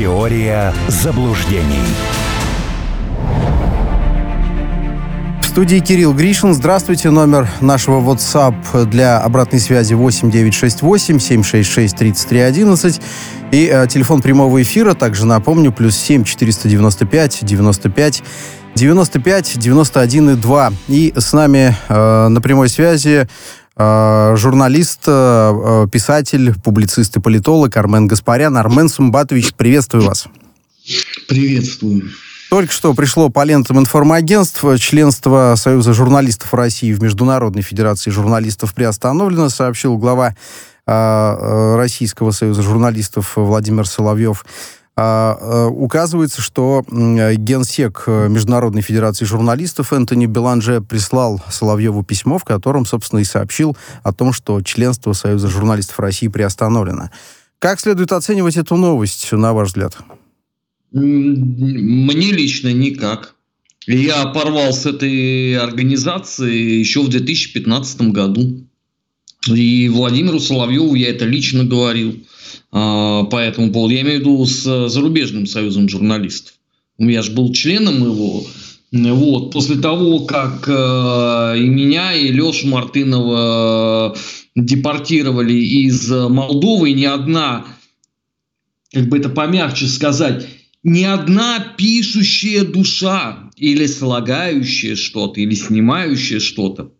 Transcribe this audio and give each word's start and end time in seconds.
Теория 0.00 0.72
заблуждений. 0.88 1.84
В 5.42 5.46
студии 5.46 5.76
Кирилл 5.80 6.14
Гришин. 6.14 6.54
Здравствуйте. 6.54 7.10
Номер 7.10 7.46
нашего 7.60 8.00
WhatsApp 8.00 8.86
для 8.86 9.18
обратной 9.18 9.60
связи 9.60 9.92
8968 9.92 11.18
766 11.18 11.96
3311. 11.98 13.02
И 13.52 13.70
э, 13.70 13.86
телефон 13.88 14.22
прямого 14.22 14.62
эфира, 14.62 14.94
также 14.94 15.26
напомню, 15.26 15.70
плюс 15.70 15.96
7 15.96 16.24
495 16.24 17.40
95 17.42 18.22
95 18.74 19.58
91 19.58 20.30
и 20.30 20.34
2. 20.34 20.72
И 20.88 21.12
с 21.14 21.34
нами 21.34 21.76
э, 21.90 22.28
на 22.28 22.40
прямой 22.40 22.70
связи 22.70 23.28
журналист, 23.78 25.00
э, 25.06 25.12
э, 25.12 25.86
писатель, 25.90 26.54
публицист 26.60 27.16
и 27.16 27.20
политолог 27.20 27.76
Армен 27.76 28.06
Гаспарян. 28.06 28.56
Армен 28.56 28.88
Сумбатович, 28.88 29.54
приветствую 29.54 30.04
вас. 30.04 30.26
Приветствую. 31.28 32.10
Только 32.50 32.72
что 32.72 32.92
пришло 32.94 33.28
по 33.28 33.44
лентам 33.44 33.78
информагентств. 33.78 34.64
Членство 34.78 35.54
Союза 35.56 35.92
журналистов 35.92 36.52
России 36.52 36.92
в 36.92 37.00
Международной 37.00 37.62
Федерации 37.62 38.10
журналистов 38.10 38.74
приостановлено, 38.74 39.48
сообщил 39.48 39.96
глава 39.98 40.34
э, 40.86 40.92
э 40.92 41.76
Российского 41.76 42.32
Союза 42.32 42.62
журналистов 42.62 43.34
Владимир 43.36 43.86
Соловьев. 43.86 44.44
А, 45.02 45.38
э, 45.40 45.66
указывается, 45.68 46.42
что 46.42 46.84
генсек 46.90 48.04
Международной 48.06 48.82
Федерации 48.82 49.24
журналистов 49.24 49.94
Энтони 49.94 50.26
Беланже 50.26 50.82
прислал 50.82 51.42
Соловьеву 51.48 52.02
письмо, 52.02 52.36
в 52.36 52.44
котором, 52.44 52.84
собственно, 52.84 53.20
и 53.20 53.24
сообщил 53.24 53.78
о 54.02 54.12
том, 54.12 54.34
что 54.34 54.60
членство 54.60 55.14
Союза 55.14 55.48
журналистов 55.48 55.98
России 56.00 56.28
приостановлено. 56.28 57.08
Как 57.58 57.80
следует 57.80 58.12
оценивать 58.12 58.58
эту 58.58 58.76
новость, 58.76 59.32
на 59.32 59.54
ваш 59.54 59.68
взгляд? 59.68 59.96
Мне 60.92 62.32
лично 62.32 62.70
никак. 62.70 63.36
Я 63.86 64.26
порвал 64.26 64.74
с 64.74 64.84
этой 64.84 65.56
организацией 65.56 66.78
еще 66.78 67.00
в 67.00 67.08
2015 67.08 68.02
году. 68.12 68.66
И 69.46 69.88
Владимиру 69.88 70.38
Соловьеву 70.40 70.94
я 70.94 71.08
это 71.08 71.24
лично 71.24 71.64
говорил 71.64 72.22
по 72.70 73.36
этому 73.36 73.72
поводу. 73.72 73.94
Я 73.94 74.02
имею 74.02 74.18
в 74.18 74.20
виду 74.20 74.46
с 74.46 74.88
зарубежным 74.88 75.46
союзом 75.46 75.88
журналистов. 75.88 76.54
Я 76.98 77.22
же 77.22 77.32
был 77.32 77.52
членом 77.52 78.02
его. 78.04 78.44
Вот. 78.92 79.52
После 79.52 79.76
того, 79.76 80.20
как 80.20 80.68
э, 80.68 81.58
и 81.58 81.68
меня, 81.68 82.12
и 82.12 82.28
Лешу 82.28 82.66
Мартынова 82.66 84.16
депортировали 84.56 85.52
из 85.52 86.10
Молдовы, 86.10 86.92
ни 86.92 87.04
одна, 87.04 87.66
как 88.92 89.08
бы 89.08 89.18
это 89.18 89.28
помягче 89.28 89.86
сказать, 89.86 90.46
ни 90.82 91.04
одна 91.04 91.74
пишущая 91.76 92.64
душа 92.64 93.50
или 93.56 93.86
слагающая 93.86 94.96
что-то, 94.96 95.40
или 95.40 95.54
снимающая 95.54 96.40
что-то 96.40 96.92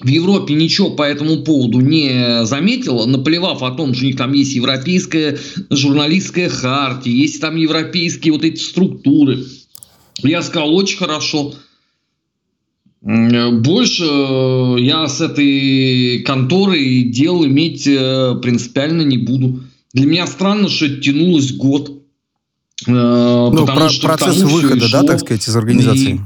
в 0.00 0.08
Европе 0.08 0.54
ничего 0.54 0.90
по 0.90 1.02
этому 1.02 1.38
поводу 1.38 1.80
не 1.80 2.44
заметила, 2.44 3.06
наплевав 3.06 3.62
о 3.62 3.70
том, 3.70 3.94
что 3.94 4.04
у 4.04 4.06
них 4.08 4.16
там 4.16 4.32
есть 4.32 4.54
европейская 4.54 5.38
журналистская 5.70 6.50
хартия, 6.50 7.12
есть 7.12 7.40
там 7.40 7.56
европейские 7.56 8.34
вот 8.34 8.44
эти 8.44 8.60
структуры. 8.60 9.44
Я 10.22 10.42
сказал, 10.42 10.74
очень 10.74 10.98
хорошо. 10.98 11.54
Больше 13.00 14.04
э, 14.04 14.76
я 14.80 15.06
с 15.06 15.20
этой 15.20 16.20
конторой 16.20 17.04
дел 17.04 17.44
иметь 17.46 17.86
э, 17.86 18.34
принципиально 18.42 19.02
не 19.02 19.18
буду. 19.18 19.60
Для 19.92 20.06
меня 20.06 20.26
странно, 20.26 20.68
что 20.68 20.86
это 20.86 21.00
тянулось 21.00 21.52
год. 21.52 22.02
Э, 22.86 22.90
ну, 22.90 23.64
про- 23.64 23.88
что 23.90 24.08
процесс 24.08 24.42
выхода, 24.42 24.90
да, 24.90 25.04
так 25.04 25.20
сказать, 25.20 25.46
из 25.46 25.54
организации. 25.54 26.14
И 26.14 26.20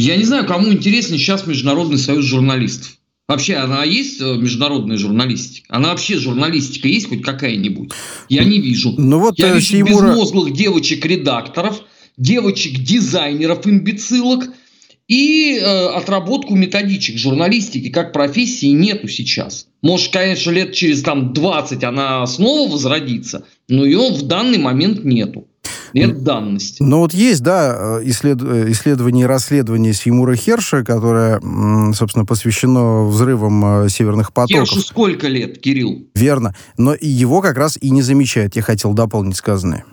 я 0.00 0.16
не 0.16 0.24
знаю, 0.24 0.46
кому 0.46 0.72
интереснее 0.72 1.18
сейчас 1.18 1.46
Международный 1.46 1.98
союз 1.98 2.24
журналистов. 2.24 2.96
Вообще, 3.28 3.56
она 3.56 3.82
есть 3.82 4.20
э, 4.20 4.36
международная 4.36 4.98
журналистика? 4.98 5.66
Она 5.70 5.88
вообще 5.88 6.16
журналистика 6.18 6.86
есть 6.86 7.08
хоть 7.08 7.22
какая-нибудь? 7.22 7.90
Я 8.28 8.44
не 8.44 8.60
вижу. 8.60 8.94
Ну, 8.96 9.18
вот 9.18 9.36
я 9.38 9.48
э, 9.48 9.54
вижу 9.54 9.66
Сеймура... 9.66 10.10
безмозглых 10.10 10.52
девочек-редакторов, 10.52 11.82
девочек-дизайнеров-имбецилок– 12.16 14.44
и 15.08 15.56
э, 15.56 15.86
отработку 15.88 16.56
методичек 16.56 17.16
журналистики 17.16 17.90
как 17.90 18.12
профессии 18.12 18.66
нету 18.66 19.08
сейчас. 19.08 19.68
Может, 19.82 20.12
конечно, 20.12 20.50
лет 20.50 20.72
через 20.72 21.02
там, 21.02 21.32
20 21.32 21.84
она 21.84 22.26
снова 22.26 22.70
возродится, 22.70 23.44
но 23.68 23.84
ее 23.84 24.10
в 24.10 24.22
данный 24.22 24.58
момент 24.58 25.04
нету. 25.04 25.46
Нет 25.92 26.22
данности. 26.22 26.82
Ну 26.82 26.98
вот 26.98 27.14
есть, 27.14 27.42
да, 27.42 28.00
исслед... 28.02 28.42
исследование 28.42 29.24
и 29.24 29.26
расследование 29.26 29.92
Симура 29.92 30.36
Херша, 30.36 30.84
которое, 30.84 31.40
собственно, 31.92 32.24
посвящено 32.24 33.06
взрывам 33.06 33.84
э, 33.84 33.88
северных 33.88 34.32
потоков. 34.32 34.68
Хершу 34.68 34.80
сколько 34.80 35.28
лет, 35.28 35.58
Кирилл? 35.58 36.06
Верно. 36.14 36.54
Но 36.78 36.94
его 36.98 37.40
как 37.40 37.56
раз 37.56 37.78
и 37.80 37.90
не 37.90 38.02
замечают. 38.02 38.56
Я 38.56 38.62
хотел 38.62 38.92
дополнить 38.92 39.36
сказанное. 39.36 39.84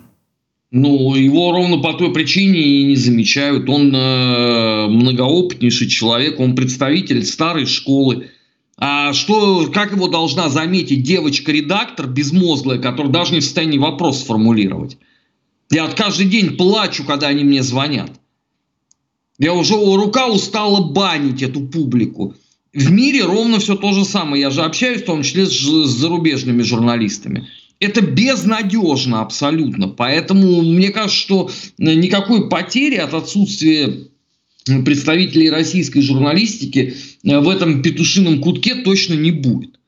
Ну, 0.76 1.14
его 1.14 1.52
ровно 1.52 1.78
по 1.78 1.94
той 1.94 2.12
причине 2.12 2.60
и 2.60 2.86
не 2.86 2.96
замечают. 2.96 3.70
Он 3.70 3.96
э, 3.96 4.88
многоопытнейший 4.88 5.88
человек, 5.88 6.40
он 6.40 6.56
представитель 6.56 7.24
старой 7.26 7.68
школы. 7.68 8.30
А 8.80 9.14
что, 9.14 9.70
как 9.72 9.92
его 9.92 10.08
должна 10.08 10.50
заметить 10.50 11.04
девочка-редактор 11.04 12.08
безмозглая, 12.08 12.80
которая 12.80 13.12
даже 13.12 13.34
не 13.34 13.42
в 13.42 13.44
состоянии 13.44 13.78
вопрос 13.78 14.22
сформулировать? 14.22 14.98
Я 15.70 15.86
вот 15.86 15.96
каждый 15.96 16.28
день 16.28 16.56
плачу, 16.58 17.04
когда 17.04 17.28
они 17.28 17.44
мне 17.44 17.64
звонят. 17.64 18.12
Я 19.40 19.54
уже 19.54 19.74
рука 19.74 20.28
устала 20.28 20.82
банить 20.82 21.42
эту 21.42 21.62
публику. 21.62 22.36
В 22.74 22.92
мире 22.92 23.24
ровно 23.24 23.60
все 23.60 23.76
то 23.76 23.92
же 23.94 24.06
самое. 24.06 24.42
Я 24.42 24.50
же 24.50 24.62
общаюсь 24.62 25.02
в 25.02 25.06
том 25.06 25.24
числе 25.24 25.46
с, 25.46 25.52
с 25.52 25.90
зарубежными 25.90 26.62
журналистами. 26.62 27.48
Это 27.80 28.02
безнадежно 28.02 29.22
абсолютно. 29.22 29.88
Поэтому 29.88 30.62
мне 30.62 30.90
кажется, 30.90 31.18
что 31.18 31.52
никакой 31.78 32.50
потери 32.50 32.96
от 32.96 33.14
отсутствия 33.14 34.08
представителей 34.66 35.50
российской 35.50 36.02
журналистики 36.02 36.96
в 37.24 37.50
этом 37.50 37.82
петушином 37.82 38.42
кутке 38.42 38.76
точно 38.76 39.16
не 39.16 39.32
будет. 39.32 39.80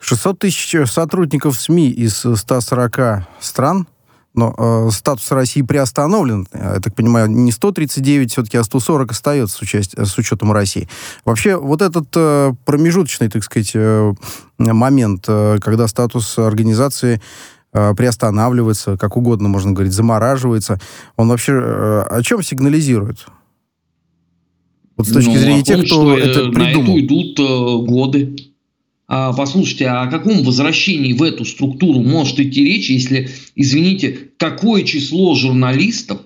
600 0.00 0.38
тысяч 0.38 0.88
сотрудников 0.88 1.58
СМИ 1.58 1.90
из 1.90 2.18
140 2.18 3.26
стран 3.40 3.88
но 4.34 4.54
э, 4.56 4.90
статус 4.92 5.30
России 5.30 5.62
приостановлен. 5.62 6.46
Я 6.52 6.80
так 6.80 6.94
понимаю, 6.94 7.30
не 7.30 7.52
139 7.52 8.32
все-таки, 8.32 8.56
а 8.58 8.64
140 8.64 9.10
остается 9.12 9.56
с, 9.56 9.62
участь... 9.62 9.94
с 9.96 10.18
учетом 10.18 10.52
России. 10.52 10.88
Вообще, 11.24 11.56
вот 11.56 11.82
этот 11.82 12.08
э, 12.16 12.52
промежуточный, 12.64 13.28
так 13.28 13.44
сказать, 13.44 13.72
э, 13.74 14.12
момент, 14.58 15.24
э, 15.28 15.58
когда 15.62 15.86
статус 15.86 16.36
организации 16.38 17.20
э, 17.72 17.94
приостанавливается, 17.94 18.96
как 18.96 19.16
угодно 19.16 19.48
можно 19.48 19.72
говорить, 19.72 19.92
замораживается, 19.92 20.80
он 21.16 21.28
вообще 21.28 21.52
э, 21.52 22.02
о 22.10 22.22
чем 22.22 22.42
сигнализирует? 22.42 23.26
Вот 24.96 25.08
с 25.08 25.12
точки 25.12 25.30
ну, 25.30 25.38
зрения 25.38 25.64
том, 25.64 25.76
тех, 25.76 25.86
кто 25.86 26.16
это 26.16 26.50
придумал. 26.50 26.94
На 26.94 26.98
это 26.98 27.06
идут 27.06 27.38
э, 27.38 27.86
годы. 27.86 28.53
А, 29.06 29.32
послушайте, 29.32 29.86
а 29.86 30.02
о 30.02 30.10
каком 30.10 30.42
возвращении 30.42 31.12
в 31.12 31.22
эту 31.22 31.44
структуру 31.44 32.00
может 32.00 32.40
идти 32.40 32.64
речь, 32.64 32.90
если, 32.90 33.30
извините, 33.54 34.30
какое 34.38 34.82
число 34.82 35.34
журналистов 35.34 36.20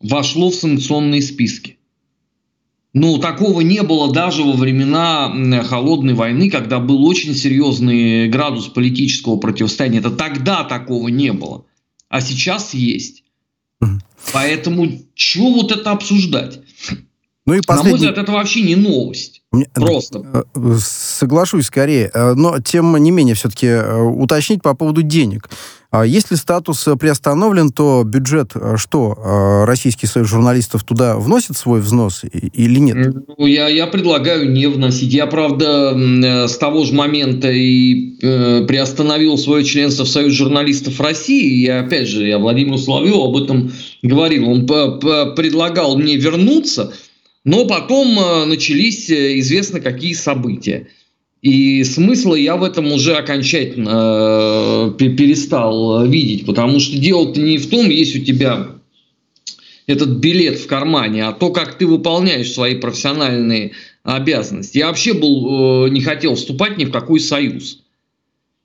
вошло 0.00 0.50
в 0.50 0.54
санкционные 0.54 1.22
списки? 1.22 1.76
Ну, 2.94 3.18
такого 3.18 3.60
не 3.60 3.82
было 3.82 4.12
даже 4.12 4.42
во 4.42 4.54
времена 4.54 5.62
холодной 5.62 6.14
войны, 6.14 6.50
когда 6.50 6.80
был 6.80 7.04
очень 7.04 7.34
серьезный 7.34 8.28
градус 8.28 8.66
политического 8.66 9.36
противостояния. 9.36 9.98
Это 9.98 10.10
тогда 10.10 10.64
такого 10.64 11.08
не 11.08 11.32
было. 11.32 11.66
А 12.08 12.20
сейчас 12.20 12.74
есть. 12.74 13.22
Поэтому 14.32 14.90
чего 15.14 15.52
вот 15.52 15.70
это 15.70 15.92
обсуждать? 15.92 16.60
Ну 17.46 17.54
и 17.54 17.60
последний... 17.60 17.76
На 17.76 17.82
мой 17.82 17.92
взгляд, 17.94 18.18
это 18.18 18.32
вообще 18.32 18.62
не 18.62 18.74
новость. 18.74 19.37
Мне... 19.50 19.66
Просто. 19.72 20.22
Э, 20.32 20.42
э, 20.54 20.76
соглашусь 20.78 21.66
скорее. 21.66 22.10
Э, 22.12 22.34
но, 22.34 22.60
тем 22.60 22.94
не 22.96 23.10
менее, 23.10 23.34
все-таки 23.34 23.74
уточнить 23.76 24.60
по 24.60 24.74
поводу 24.74 25.00
денег. 25.00 25.48
А 25.90 26.04
если 26.04 26.34
статус 26.34 26.86
приостановлен, 27.00 27.70
то 27.70 28.02
бюджет 28.04 28.52
что? 28.76 29.64
Российский 29.66 30.06
союз 30.06 30.28
журналистов 30.28 30.84
туда 30.84 31.16
вносит 31.16 31.56
свой 31.56 31.80
взнос 31.80 32.24
или 32.30 32.78
нет? 32.78 33.14
Ну, 33.38 33.46
я, 33.46 33.68
я 33.68 33.86
предлагаю 33.86 34.52
не 34.52 34.66
вносить. 34.66 35.14
Я, 35.14 35.26
правда, 35.26 36.46
с 36.46 36.58
того 36.58 36.84
же 36.84 36.92
момента 36.92 37.50
и 37.50 38.18
э, 38.20 38.66
приостановил 38.66 39.38
свое 39.38 39.64
членство 39.64 40.04
в 40.04 40.08
Союз 40.10 40.34
журналистов 40.34 41.00
России. 41.00 41.62
И, 41.62 41.68
опять 41.68 42.06
же, 42.06 42.28
я 42.28 42.38
Владимиру 42.38 42.76
Соловьеву 42.76 43.24
об 43.24 43.42
этом 43.42 43.72
говорил. 44.02 44.50
Он 44.50 44.66
предлагал 44.66 45.96
мне 45.96 46.16
вернуться– 46.16 46.92
но 47.44 47.66
потом 47.66 48.18
э, 48.18 48.44
начались 48.46 49.10
э, 49.10 49.38
известно 49.38 49.80
какие 49.80 50.12
события. 50.12 50.88
И 51.40 51.84
смысла 51.84 52.34
я 52.34 52.56
в 52.56 52.64
этом 52.64 52.90
уже 52.92 53.14
окончательно 53.14 54.90
э, 54.98 54.98
перестал 54.98 56.04
видеть, 56.06 56.46
потому 56.46 56.80
что 56.80 56.98
дело-то 56.98 57.40
не 57.40 57.58
в 57.58 57.68
том, 57.68 57.88
есть 57.88 58.16
у 58.16 58.20
тебя 58.20 58.68
этот 59.86 60.08
билет 60.18 60.58
в 60.58 60.66
кармане, 60.66 61.24
а 61.24 61.32
то, 61.32 61.50
как 61.50 61.78
ты 61.78 61.86
выполняешь 61.86 62.52
свои 62.52 62.74
профессиональные 62.74 63.72
обязанности. 64.02 64.78
Я 64.78 64.88
вообще 64.88 65.14
был, 65.14 65.86
э, 65.86 65.90
не 65.90 66.00
хотел 66.00 66.34
вступать 66.34 66.76
ни 66.76 66.84
в 66.84 66.90
какой 66.90 67.20
союз. 67.20 67.82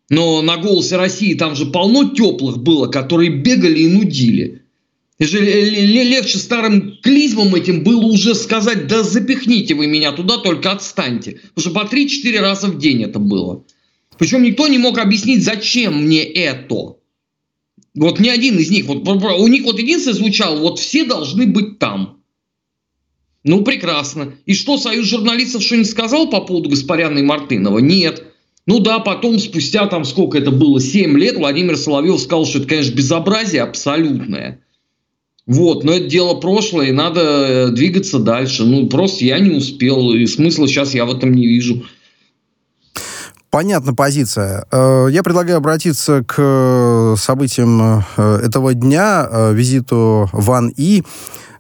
Но 0.10 0.42
на 0.42 0.58
«Голосе 0.58 0.98
России» 0.98 1.34
там 1.34 1.56
же 1.56 1.68
полно 1.68 2.10
теплых 2.10 2.58
было, 2.62 2.88
которые 2.88 3.30
бегали 3.30 3.80
и 3.80 3.88
нудили. 3.88 4.63
Легче 5.20 6.38
старым 6.38 6.98
клизмом 7.02 7.54
этим 7.56 7.84
было 7.84 8.06
уже 8.06 8.34
сказать, 8.36 8.88
да 8.88 9.04
запихните 9.04 9.76
вы 9.76 9.88
меня 9.88 10.12
туда, 10.12 10.38
только 10.38 10.72
отстаньте. 10.72 11.40
Потому 11.54 11.86
что 11.86 11.88
по 11.88 11.96
3-4 11.96 12.40
раза 12.40 12.68
в 12.68 12.78
день 12.80 13.04
это 13.04 13.20
было. 13.20 13.64
Причем 14.18 14.44
никто 14.44 14.68
не 14.68 14.78
мог 14.78 14.98
объяснить, 14.98 15.44
зачем 15.44 16.06
мне 16.06 16.24
это. 16.24 16.98
Вот 17.96 18.20
ни 18.20 18.30
один 18.30 18.58
из 18.58 18.72
них. 18.72 18.86
Вот, 18.86 19.08
у 19.08 19.48
них 19.48 19.64
вот 19.64 19.80
единственное 19.80 20.18
звучало, 20.18 20.60
вот 20.60 20.80
все 20.80 21.06
должны 21.06 21.46
быть 21.46 21.78
там. 21.78 22.20
Ну, 23.44 23.64
прекрасно. 23.64 24.34
И 24.46 24.56
что, 24.56 24.78
Союз 24.78 25.06
журналистов 25.08 25.64
что 25.64 25.76
не 25.78 25.84
сказал 25.84 26.30
по 26.30 26.42
поводу 26.42 26.70
Гаспаряна 26.70 27.20
и 27.20 27.24
Мартынова? 27.24 27.80
Нет. 27.80 28.24
Ну 28.66 28.80
да, 28.80 29.00
потом, 29.00 29.38
спустя 29.40 29.86
там 29.88 30.06
сколько 30.06 30.38
это 30.38 30.50
было, 30.50 30.80
7 30.80 31.18
лет, 31.20 31.36
Владимир 31.36 31.78
Соловьев 31.78 32.20
сказал, 32.22 32.46
что 32.46 32.60
это, 32.60 32.70
конечно, 32.70 32.96
безобразие 32.96 33.62
абсолютное. 33.62 34.63
Вот, 35.46 35.84
но 35.84 35.92
это 35.94 36.08
дело 36.08 36.36
прошлое, 36.36 36.88
и 36.88 36.92
надо 36.92 37.22
э, 37.22 37.68
двигаться 37.72 38.20
дальше. 38.20 38.64
Ну, 38.64 38.88
просто 38.88 39.26
я 39.26 39.40
не 39.40 39.52
успел, 39.52 40.14
и 40.14 40.26
смысла 40.26 40.68
сейчас 40.68 40.94
я 40.94 41.06
в 41.06 41.14
этом 41.14 41.34
не 41.34 41.46
вижу. 41.46 41.84
Понятна 43.50 43.94
позиция. 43.94 44.66
Э, 44.72 45.08
я 45.12 45.22
предлагаю 45.22 45.58
обратиться 45.58 46.24
к 46.24 46.36
э, 46.38 47.16
событиям 47.18 48.06
этого 48.16 48.74
дня, 48.74 49.28
визиту 49.52 50.30
Ван 50.32 50.70
И. 50.78 51.04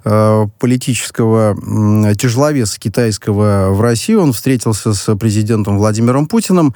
Э, 0.05 0.47
политического 0.59 1.55
тяжеловеса 2.15 2.77
китайского 2.77 3.71
в 3.71 3.79
России. 3.79 4.15
Он 4.15 4.33
встретился 4.33 4.93
с 4.93 5.15
президентом 5.15 5.77
Владимиром 5.77 6.25
Путиным, 6.25 6.75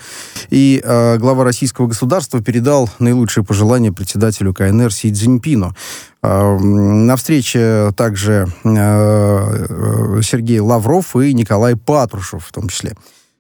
и 0.49 0.81
э, 0.81 1.17
глава 1.17 1.43
российского 1.43 1.87
государства 1.87 2.41
передал 2.41 2.89
наилучшие 2.99 3.43
пожелания 3.43 3.91
председателю 3.91 4.53
КНР 4.53 4.93
Си 4.93 5.11
Цзиньпину. 5.11 5.75
Э, 6.23 6.57
на 6.57 7.17
встрече 7.17 7.91
также 7.97 8.47
Сергей 8.63 10.59
Лавров 10.59 11.17
и 11.17 11.33
Николай 11.33 11.75
Патрушев 11.75 12.45
в 12.45 12.53
том 12.53 12.69
числе. 12.69 12.95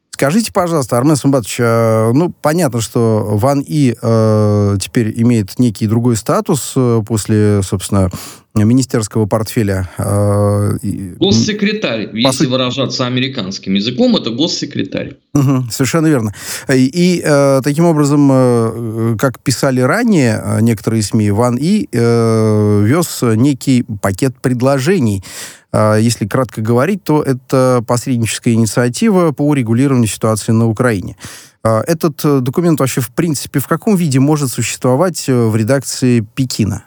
Скажите, 0.09 0.51
пожалуйста, 0.51 0.97
Армен 0.97 1.15
Сумбатович, 1.15 1.59
ну, 1.59 2.33
понятно, 2.41 2.81
что 2.81 3.23
Ван 3.37 3.63
И 3.65 3.95
э, 4.01 4.77
теперь 4.81 5.13
имеет 5.21 5.59
некий 5.59 5.85
другой 5.85 6.15
статус 6.17 6.75
после, 7.05 7.61
собственно, 7.61 8.09
министерского 8.65 9.25
портфеля. 9.25 9.89
Э, 9.97 10.77
госсекретарь, 11.19 12.09
если 12.13 12.45
сути... 12.45 12.49
выражаться 12.49 13.05
американским 13.05 13.73
языком, 13.73 14.15
это 14.15 14.31
госсекретарь. 14.31 15.15
Угу, 15.33 15.69
совершенно 15.71 16.07
верно. 16.07 16.33
И, 16.69 16.85
и 16.85 17.21
э, 17.23 17.61
таким 17.63 17.85
образом, 17.85 18.29
э, 18.31 19.15
как 19.19 19.39
писали 19.39 19.81
ранее 19.81 20.41
э, 20.43 20.61
некоторые 20.61 21.03
СМИ, 21.03 21.31
Ван 21.31 21.57
И 21.59 21.87
э, 21.91 22.83
вез 22.85 23.19
некий 23.21 23.85
пакет 24.01 24.35
предложений. 24.41 25.23
Э, 25.71 25.97
если 25.99 26.25
кратко 26.25 26.61
говорить, 26.61 27.03
то 27.03 27.21
это 27.21 27.83
посредническая 27.87 28.53
инициатива 28.53 29.31
по 29.31 29.43
урегулированию 29.47 30.07
ситуации 30.07 30.51
на 30.51 30.67
Украине. 30.67 31.17
Э, 31.63 31.81
этот 31.85 32.43
документ 32.43 32.79
вообще, 32.79 33.01
в 33.01 33.09
принципе, 33.09 33.59
в 33.59 33.67
каком 33.67 33.95
виде 33.95 34.19
может 34.19 34.51
существовать 34.51 35.27
в 35.27 35.55
редакции 35.55 36.25
Пекина? 36.35 36.83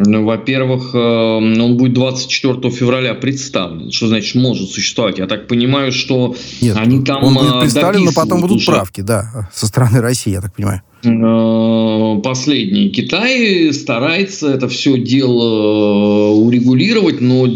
Ну, 0.00 0.24
во-первых, 0.24 0.94
эм, 0.94 1.60
он 1.60 1.76
будет 1.76 1.94
24 1.94 2.70
февраля 2.70 3.14
представлен. 3.14 3.90
Что 3.90 4.06
значит 4.06 4.36
может 4.36 4.70
существовать? 4.70 5.18
Я 5.18 5.26
так 5.26 5.48
понимаю, 5.48 5.90
что 5.90 6.36
Нет, 6.60 6.76
они 6.76 7.04
там 7.04 7.24
Он 7.24 7.34
будет 7.34 7.54
э, 7.54 7.60
представлен, 7.62 8.04
но 8.04 8.12
потом 8.14 8.40
будут 8.42 8.58
уже. 8.58 8.66
правки, 8.70 9.00
да, 9.00 9.50
со 9.52 9.66
стороны 9.66 10.00
России, 10.00 10.30
я 10.30 10.40
так 10.40 10.54
понимаю. 10.54 10.82
Э, 11.02 12.20
последний. 12.22 12.90
Китай 12.90 13.72
старается 13.72 14.50
это 14.50 14.68
все 14.68 14.98
дело 14.98 16.30
э, 16.30 16.34
урегулировать, 16.34 17.20
но 17.20 17.48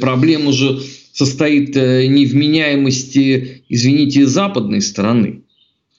проблема 0.00 0.52
же 0.52 0.80
состоит 1.12 1.76
не 1.76 2.24
в 2.24 2.34
меняемости, 2.34 3.64
извините, 3.68 4.26
западной 4.26 4.80
стороны. 4.80 5.42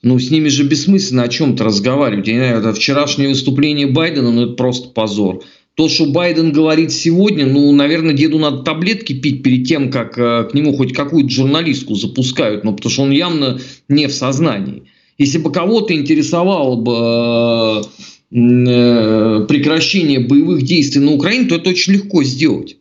Ну, 0.01 0.17
с 0.17 0.31
ними 0.31 0.47
же 0.47 0.63
бессмысленно 0.63 1.23
о 1.23 1.27
чем-то 1.27 1.63
разговаривать. 1.63 2.27
Я 2.27 2.33
не 2.33 2.39
знаю, 2.39 2.59
это 2.59 2.73
вчерашнее 2.73 3.29
выступление 3.29 3.87
Байдена, 3.87 4.31
ну, 4.31 4.43
это 4.43 4.53
просто 4.53 4.89
позор. 4.89 5.43
То, 5.77 5.89
что 5.89 6.07
Байден 6.07 6.51
говорит 6.51 6.91
сегодня, 6.91 7.45
ну, 7.45 7.71
наверное, 7.71 8.15
деду 8.15 8.39
надо 8.39 8.63
таблетки 8.63 9.13
пить 9.13 9.43
перед 9.43 9.67
тем, 9.67 9.91
как 9.91 10.17
э, 10.17 10.45
к 10.49 10.55
нему 10.55 10.75
хоть 10.75 10.91
какую-то 10.91 11.29
журналистку 11.29 11.93
запускают, 11.93 12.63
ну, 12.63 12.73
потому 12.73 12.91
что 12.91 13.03
он 13.03 13.11
явно 13.11 13.61
не 13.87 14.07
в 14.07 14.11
сознании. 14.11 14.85
Если 15.19 15.37
бы 15.37 15.51
кого-то 15.51 15.93
интересовало 15.93 16.77
бы 16.77 17.85
э, 18.31 18.37
э, 18.39 19.45
прекращение 19.47 20.19
боевых 20.19 20.63
действий 20.63 21.01
на 21.01 21.11
Украине, 21.11 21.47
то 21.47 21.57
это 21.57 21.69
очень 21.69 21.93
легко 21.93 22.23
сделать. 22.23 22.77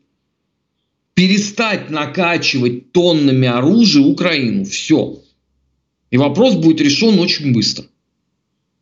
Перестать 1.13 1.91
накачивать 1.91 2.93
тоннами 2.93 3.47
оружия 3.47 4.05
Украину. 4.05 4.65
Все. 4.65 5.19
И 6.11 6.17
вопрос 6.17 6.55
будет 6.55 6.81
решен 6.81 7.19
очень 7.19 7.53
быстро. 7.53 7.85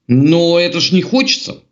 Но 0.07 0.57
это 0.61 0.79
ж 0.79 0.93
не 0.93 1.03
хочется. 1.03 1.64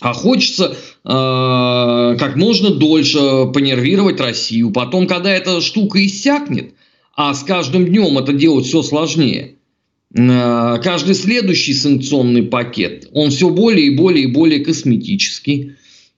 А 0.00 0.12
хочется 0.14 0.74
э, 0.74 0.76
как 1.04 2.36
можно 2.36 2.70
дольше 2.70 3.18
понервировать 3.52 4.20
Россию. 4.20 4.70
Потом, 4.70 5.06
когда 5.06 5.30
эта 5.30 5.60
штука 5.60 6.04
иссякнет, 6.04 6.74
а 7.14 7.34
с 7.34 7.42
каждым 7.42 7.86
днем 7.86 8.16
это 8.18 8.32
делать 8.32 8.66
все 8.66 8.82
сложнее, 8.82 9.56
э, 10.14 10.78
каждый 10.82 11.14
следующий 11.14 11.74
санкционный 11.74 12.44
пакет, 12.44 13.08
он 13.12 13.30
все 13.30 13.50
более 13.50 13.86
и 13.86 13.96
более 13.96 14.24
и 14.24 14.32
более 14.32 14.64
косметический. 14.64 15.76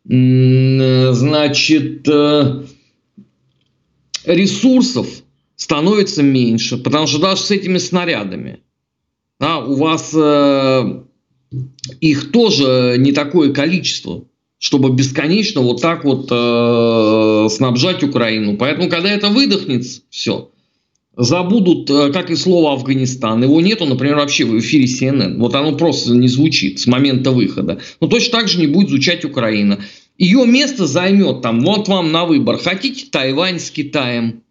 Э, 0.09 1.13
значит, 1.13 2.09
э, 2.09 2.63
ресурсов 4.25 5.09
становится 5.57 6.23
меньше, 6.23 6.79
потому 6.79 7.09
что 7.09 7.21
даже 7.21 7.43
с 7.43 7.51
этими 7.51 7.79
снарядами 7.79 8.61
да, 9.43 9.59
у 9.59 9.75
вас 9.75 10.13
э, 10.15 11.03
их 12.01 12.33
тоже 12.33 12.97
не 12.99 13.13
такое 13.13 13.53
количество, 13.53 14.25
чтобы 14.59 14.91
бесконечно 14.91 15.61
вот 15.61 15.81
так 15.81 16.05
вот 16.05 16.29
э, 16.31 17.49
снабжать 17.51 18.03
Украину. 18.03 18.57
Поэтому, 18.57 18.89
когда 18.89 19.11
это 19.11 19.29
выдохнется, 19.29 20.03
все, 20.09 20.51
забудут, 21.17 21.91
э, 21.91 22.13
как 22.13 22.31
и 22.31 22.37
слово 22.37 22.73
Афганистан. 22.73 23.43
Его 23.43 23.61
нету, 23.61 23.87
например, 23.87 24.17
вообще 24.17 24.45
в 24.45 24.59
эфире 24.59 24.85
CNN. 24.85 25.39
Вот 25.39 25.55
оно 25.55 25.77
просто 25.77 26.15
не 26.15 26.29
звучит 26.29 26.81
с 26.81 26.87
момента 26.87 27.33
выхода. 27.33 27.81
Но 28.01 28.07
точно 28.07 28.39
так 28.39 28.49
же 28.49 28.59
не 28.59 28.67
будет 28.67 28.89
звучать 28.89 29.25
Украина. 29.25 29.81
Ее 30.17 30.47
место 30.47 30.87
займет 30.87 31.43
там, 31.43 31.61
вот 31.61 31.89
вам 31.89 32.13
на 32.13 32.25
выбор. 32.25 32.59
Хотите 32.59 33.07
Тайвань 33.11 33.59
с 33.59 33.71
Китаем, 33.71 34.43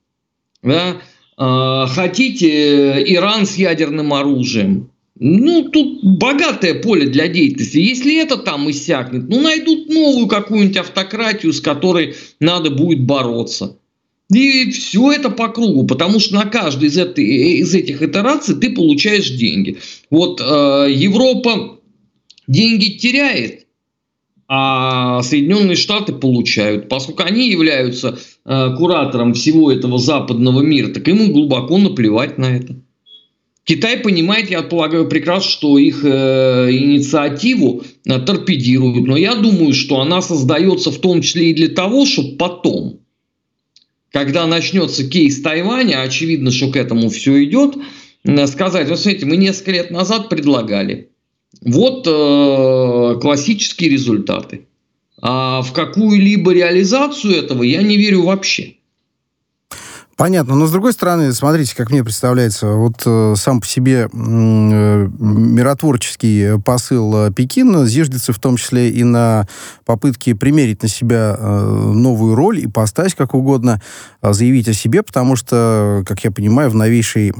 да? 0.62 0.98
э, 1.38 1.86
хотите 1.88 3.04
Иран 3.14 3.46
с 3.46 3.56
ядерным 3.56 4.14
оружием, 4.14 4.91
ну, 5.24 5.70
тут 5.70 6.04
богатое 6.04 6.74
поле 6.74 7.06
для 7.06 7.28
деятельности. 7.28 7.78
Если 7.78 8.20
это 8.20 8.38
там 8.38 8.72
иссякнет, 8.72 9.30
ну, 9.30 9.40
найдут 9.40 9.88
новую 9.88 10.26
какую-нибудь 10.26 10.78
автократию, 10.78 11.54
с 11.54 11.62
которой 11.62 12.16
надо 12.40 12.72
будет 12.72 13.04
бороться. 13.04 13.78
И 14.34 14.72
все 14.72 15.12
это 15.12 15.30
по 15.30 15.50
кругу, 15.50 15.86
потому 15.86 16.20
что 16.20 16.34
на 16.34 16.46
каждой 16.46 16.88
из, 16.88 16.98
этой, 16.98 17.24
из 17.24 17.76
этих 17.76 18.02
итераций 18.02 18.56
ты 18.56 18.72
получаешь 18.72 19.30
деньги. 19.30 19.78
Вот 20.10 20.42
э, 20.42 20.88
Европа 20.90 21.80
деньги 22.48 22.98
теряет, 22.98 23.68
а 24.48 25.22
Соединенные 25.22 25.76
Штаты 25.76 26.14
получают. 26.14 26.90
Поскольку 26.90 27.22
они 27.22 27.52
являются 27.52 28.18
э, 28.44 28.76
куратором 28.76 29.36
всего 29.36 29.72
этого 29.72 30.00
западного 30.00 30.62
мира, 30.62 30.88
так 30.88 31.08
им 31.08 31.32
глубоко 31.32 31.78
наплевать 31.78 32.40
на 32.40 32.46
это. 32.46 32.76
Китай 33.64 33.98
понимает, 33.98 34.50
я 34.50 34.64
полагаю, 34.64 35.08
прекрасно, 35.08 35.50
что 35.50 35.78
их 35.78 36.04
э, 36.04 36.70
инициативу 36.72 37.84
э, 38.06 38.20
торпедируют. 38.20 39.08
Но 39.08 39.16
я 39.16 39.36
думаю, 39.36 39.74
что 39.74 40.02
она 40.02 40.22
создается 40.22 40.92
в 40.92 41.00
том 41.00 41.22
числе 41.22 41.52
и 41.52 41.54
для 41.54 41.70
того, 41.70 42.06
чтобы 42.06 42.38
потом, 42.38 43.02
когда 44.12 44.48
начнется 44.48 45.08
кейс 45.08 45.42
Тайваня, 45.42 46.02
очевидно, 46.02 46.52
что 46.52 46.72
к 46.72 46.76
этому 46.76 47.10
все 47.10 47.44
идет, 47.44 47.76
э, 48.24 48.48
сказать, 48.48 48.90
вот 48.90 49.00
смотрите, 49.00 49.28
мы 49.28 49.38
несколько 49.38 49.72
лет 49.72 49.92
назад 49.92 50.30
предлагали. 50.30 51.12
Вот 51.62 52.08
э, 52.08 53.20
классические 53.22 53.92
результаты. 53.92 54.68
А 55.22 55.62
в 55.62 55.72
какую-либо 55.74 56.52
реализацию 56.52 57.36
этого 57.36 57.62
я 57.62 57.84
не 57.84 57.96
верю 57.96 58.24
вообще. 58.24 58.78
Понятно. 60.22 60.54
Но 60.54 60.68
с 60.68 60.72
другой 60.72 60.94
стороны, 60.94 61.34
смотрите, 61.34 61.76
как 61.76 61.90
мне 61.90 62.04
представляется, 62.04 62.68
вот 62.68 63.02
э, 63.08 63.34
сам 63.36 63.60
по 63.60 63.66
себе 63.66 64.02
э, 64.04 64.08
миротворческий 65.18 66.62
посыл 66.62 67.26
э, 67.26 67.32
Пекина 67.32 67.88
зиждется 67.88 68.32
в 68.32 68.38
том 68.38 68.58
числе 68.58 68.92
и 68.92 69.04
на 69.04 69.48
попытке 69.84 70.36
примерить 70.36 70.84
на 70.84 70.90
себя 70.90 71.36
э, 71.40 71.92
новую 71.96 72.36
роль 72.36 72.60
и 72.60 72.68
постать 72.68 73.16
как 73.16 73.34
угодно, 73.34 73.82
э, 74.22 74.32
заявить 74.32 74.68
о 74.70 74.74
себе, 74.74 75.02
потому 75.02 75.36
что, 75.36 76.04
как 76.06 76.24
я 76.24 76.30
понимаю, 76.30 76.70
в 76.70 76.76
новейшей 76.76 77.30
э, 77.30 77.34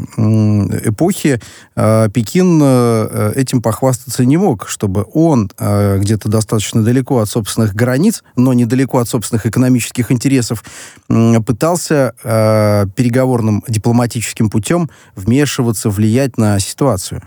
эпохе 0.90 1.40
э, 1.76 2.10
Пекин 2.12 2.60
э, 2.64 3.34
этим 3.36 3.62
похвастаться 3.62 4.26
не 4.26 4.38
мог, 4.38 4.68
чтобы 4.68 5.06
он 5.14 5.52
э, 5.60 6.00
где-то 6.00 6.30
достаточно 6.30 6.82
далеко 6.84 7.20
от 7.20 7.30
собственных 7.30 7.76
границ, 7.76 8.24
но 8.36 8.54
недалеко 8.54 8.98
от 8.98 9.08
собственных 9.08 9.46
экономических 9.46 10.12
интересов, 10.12 10.64
э, 11.10 11.40
пытался 11.46 12.16
э, 12.24 12.71
переговорным 12.96 13.64
дипломатическим 13.68 14.50
путем 14.50 14.90
вмешиваться, 15.16 15.90
влиять 15.90 16.38
на 16.38 16.60
ситуацию? 16.60 17.22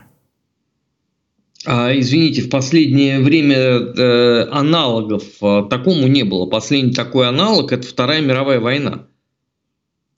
А, 1.67 1.99
извините, 1.99 2.43
в 2.43 2.51
последнее 2.51 3.21
время 3.21 3.57
э, 3.57 4.49
аналогов 4.51 5.25
э, 5.41 5.63
такому 5.71 6.07
не 6.09 6.23
было. 6.23 6.47
Последний 6.47 6.93
такой 6.93 7.27
аналог– 7.27 7.73
это 7.73 7.87
Вторая 7.87 8.21
мировая 8.21 8.61
война. 8.61 9.07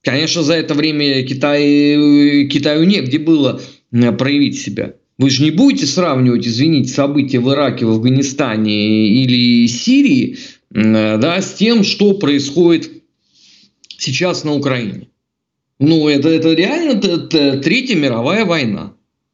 Конечно, 0.03 0.43
за 0.43 0.55
это 0.55 0.75
время 0.75 1.25
Китай, 1.25 2.47
Китаю 2.49 2.85
негде 2.85 3.19
было 3.19 3.61
э, 3.93 4.13
проявить 4.13 4.61
себя. 4.61 4.95
Вы 5.19 5.31
же 5.31 5.43
не 5.43 5.51
будете 5.51 5.87
сравнивать, 5.87 6.47
извините, 6.47 6.93
события 6.93 7.41
в 7.41 7.51
Ираке, 7.51 7.87
в 7.87 7.91
Афганистане 7.91 9.09
или 9.09 9.67
Сирии 9.67 10.39
э, 10.75 11.19
да, 11.19 11.41
с 11.41 11.55
тем, 11.55 11.85
что 11.85 12.15
происходит 12.15 12.91
сейчас 13.99 14.45
на 14.45 14.53
Украине. 14.53 15.09
Ну, 15.79 16.09
это, 16.09 16.29
это 16.29 16.53
реально 16.55 16.99
это, 16.99 17.09
это 17.09 17.59
Третья 17.59 17.97
мировая 17.97 18.45
война 18.45 18.93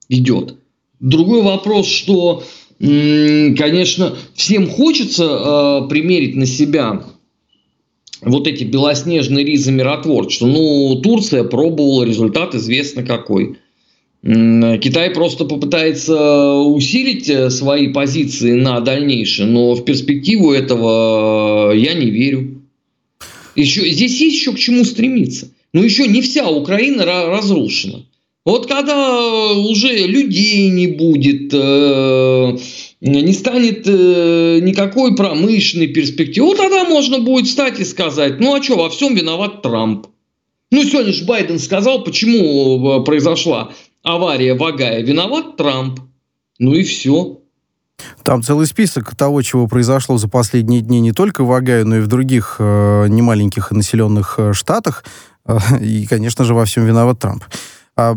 идет. 0.09 0.57
Другой 1.01 1.43
вопрос, 1.43 1.89
что, 1.89 2.45
конечно, 2.79 4.17
всем 4.35 4.69
хочется 4.69 5.25
э, 5.25 5.89
примерить 5.89 6.37
на 6.37 6.47
себя 6.47 7.05
вот 8.21 8.47
эти 8.47 8.65
белоснежные 8.65 9.45
ризы 9.45 9.73
миротворчества. 9.73 10.47
Ну, 10.47 11.01
Турция 11.03 11.45
пробовала, 11.45 12.05
результат 12.05 12.55
известно 12.55 13.03
какой. 13.03 13.59
Китай 14.23 15.11
просто 15.11 15.45
попытается 15.45 16.55
усилить 16.55 17.29
э, 17.29 17.51
свои 17.51 17.89
позиции 17.89 18.53
на 18.53 18.79
дальнейшее, 18.79 19.49
но 19.49 19.75
в 19.75 19.85
перспективу 19.85 20.53
этого 20.53 21.73
я 21.73 21.95
не 21.95 22.09
верю. 22.09 22.63
Еще, 23.57 23.91
здесь 23.91 24.21
есть 24.21 24.37
еще 24.37 24.53
к 24.53 24.59
чему 24.59 24.85
стремиться. 24.85 25.51
Но 25.73 25.83
еще 25.83 26.07
не 26.07 26.21
вся 26.21 26.49
Украина 26.49 27.05
разрушена. 27.05 28.05
Вот 28.45 28.67
когда 28.67 29.53
уже 29.53 30.07
людей 30.07 30.69
не 30.71 30.89
будет, 30.89 31.55
э, 31.55 32.59
не 33.01 33.33
станет 33.33 33.87
э, 33.87 34.59
никакой 34.61 35.15
промышленной 35.15 35.87
перспективы, 35.87 36.49
вот 36.49 36.57
тогда 36.57 36.85
можно 36.85 37.21
будет 37.21 37.47
встать 37.47 37.79
и 37.79 37.85
сказать, 37.85 38.41
ну 38.41 38.55
а 38.55 38.63
что, 38.63 38.77
во 38.77 38.91
всем 38.91 39.15
виноват 39.15 39.63
Трамп. 39.63 40.09
Ну, 40.73 40.83
сегодня 40.83 41.13
же 41.13 41.25
Байден 41.25 41.59
сказал, 41.59 42.03
почему 42.03 43.01
э, 43.01 43.05
произошла 43.05 43.73
авария 44.03 44.55
в 44.55 44.65
Агае. 44.65 45.03
Виноват 45.03 45.57
Трамп. 45.57 46.01
Ну 46.59 46.73
и 46.73 46.83
все. 46.83 47.39
Там 48.25 48.43
целый 48.43 48.67
список 48.67 49.15
того, 49.15 49.43
чего 49.43 49.69
произошло 49.69 50.17
за 50.17 50.29
последние 50.29 50.81
дни 50.81 51.01
не 51.01 51.13
только 51.13 51.45
в 51.45 51.53
Агае, 51.53 51.85
но 51.85 51.99
и 51.99 52.01
в 52.01 52.09
других 52.09 52.57
э, 52.59 53.07
немаленьких 53.09 53.71
населенных 53.71 54.39
штатах. 54.53 55.05
И, 55.81 56.07
конечно 56.07 56.45
же, 56.45 56.55
во 56.55 56.65
всем 56.65 56.85
виноват 56.85 57.19
Трамп. 57.19 57.45
А, 57.97 58.17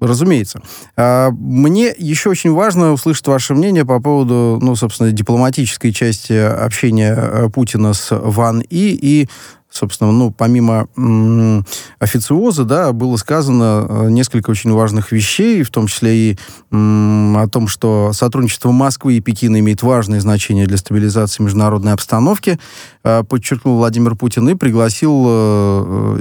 разумеется. 0.00 0.60
А, 0.96 1.30
мне 1.30 1.94
еще 1.96 2.30
очень 2.30 2.52
важно 2.52 2.92
услышать 2.92 3.26
ваше 3.26 3.54
мнение 3.54 3.84
по 3.84 4.00
поводу, 4.00 4.58
ну, 4.60 4.76
собственно, 4.76 5.12
дипломатической 5.12 5.92
части 5.92 6.32
общения 6.32 7.14
э, 7.16 7.48
Путина 7.48 7.92
с 7.94 8.08
Ван 8.10 8.60
И 8.60 8.98
и 9.00 9.28
собственно, 9.70 10.12
ну, 10.12 10.30
помимо 10.30 10.88
м- 10.96 11.64
официоза, 11.98 12.64
да, 12.64 12.92
было 12.92 13.16
сказано 13.16 13.86
э, 13.88 14.10
несколько 14.10 14.50
очень 14.50 14.72
важных 14.72 15.12
вещей, 15.12 15.62
в 15.62 15.70
том 15.70 15.86
числе 15.86 16.16
и 16.16 16.38
м- 16.70 17.36
о 17.36 17.46
том, 17.48 17.68
что 17.68 18.12
сотрудничество 18.12 18.70
Москвы 18.72 19.14
и 19.14 19.20
Пекина 19.20 19.58
имеет 19.60 19.82
важное 19.82 20.20
значение 20.20 20.66
для 20.66 20.76
стабилизации 20.76 21.42
международной 21.42 21.92
обстановки, 21.92 22.58
э, 23.04 23.22
подчеркнул 23.24 23.76
Владимир 23.76 24.16
Путин 24.16 24.48
и 24.48 24.54
пригласил, 24.54 25.24
э, 25.26 26.20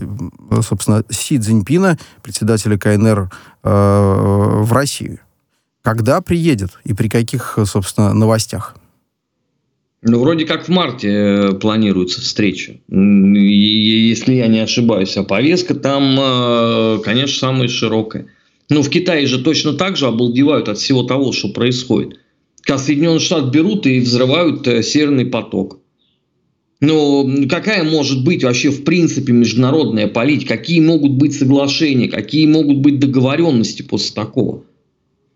э, 0.52 0.62
собственно, 0.62 1.04
Си 1.10 1.40
Цзиньпина, 1.40 1.98
председателя 2.24 2.78
КНР, 2.78 3.30
э, 3.64 4.60
в 4.64 4.72
Россию. 4.74 5.20
Когда 5.82 6.20
приедет 6.22 6.72
и 6.84 6.94
при 6.94 7.10
каких, 7.10 7.60
собственно, 7.66 8.14
новостях? 8.14 8.76
Ну, 10.08 10.20
вроде 10.20 10.46
как 10.46 10.66
в 10.66 10.70
марте 10.70 11.10
э, 11.10 11.54
планируется 11.54 12.22
встреча, 12.22 12.78
если 12.90 14.36
я 14.36 14.46
не 14.46 14.60
ошибаюсь. 14.60 15.18
А 15.18 15.24
повестка 15.24 15.74
там, 15.74 16.16
э, 16.20 17.00
конечно, 17.04 17.40
самая 17.40 17.68
широкая. 17.68 18.28
Но 18.70 18.84
в 18.84 18.90
Китае 18.92 19.26
же 19.26 19.44
точно 19.44 19.74
так 19.74 19.98
же 19.98 20.06
обалдевают 20.06 20.70
от 20.70 20.78
всего 20.78 21.02
того, 21.02 21.32
что 21.32 21.50
происходит. 21.50 22.20
Когда 22.62 22.78
Соединенные 22.78 23.20
Штаты 23.20 23.50
берут 23.50 23.88
и 23.88 24.00
взрывают 24.00 24.68
э, 24.68 24.84
Северный 24.84 25.26
поток. 25.26 25.80
Но 26.82 27.28
какая 27.50 27.84
может 27.84 28.24
быть 28.24 28.44
вообще 28.44 28.70
в 28.70 28.84
принципе 28.84 29.34
международная 29.34 30.08
политика? 30.08 30.56
Какие 30.56 30.82
могут 30.82 31.14
быть 31.14 31.34
соглашения? 31.34 32.10
Какие 32.10 32.46
могут 32.46 32.78
быть 32.78 33.00
договоренности 33.00 33.82
после 33.82 34.14
такого? 34.14 34.66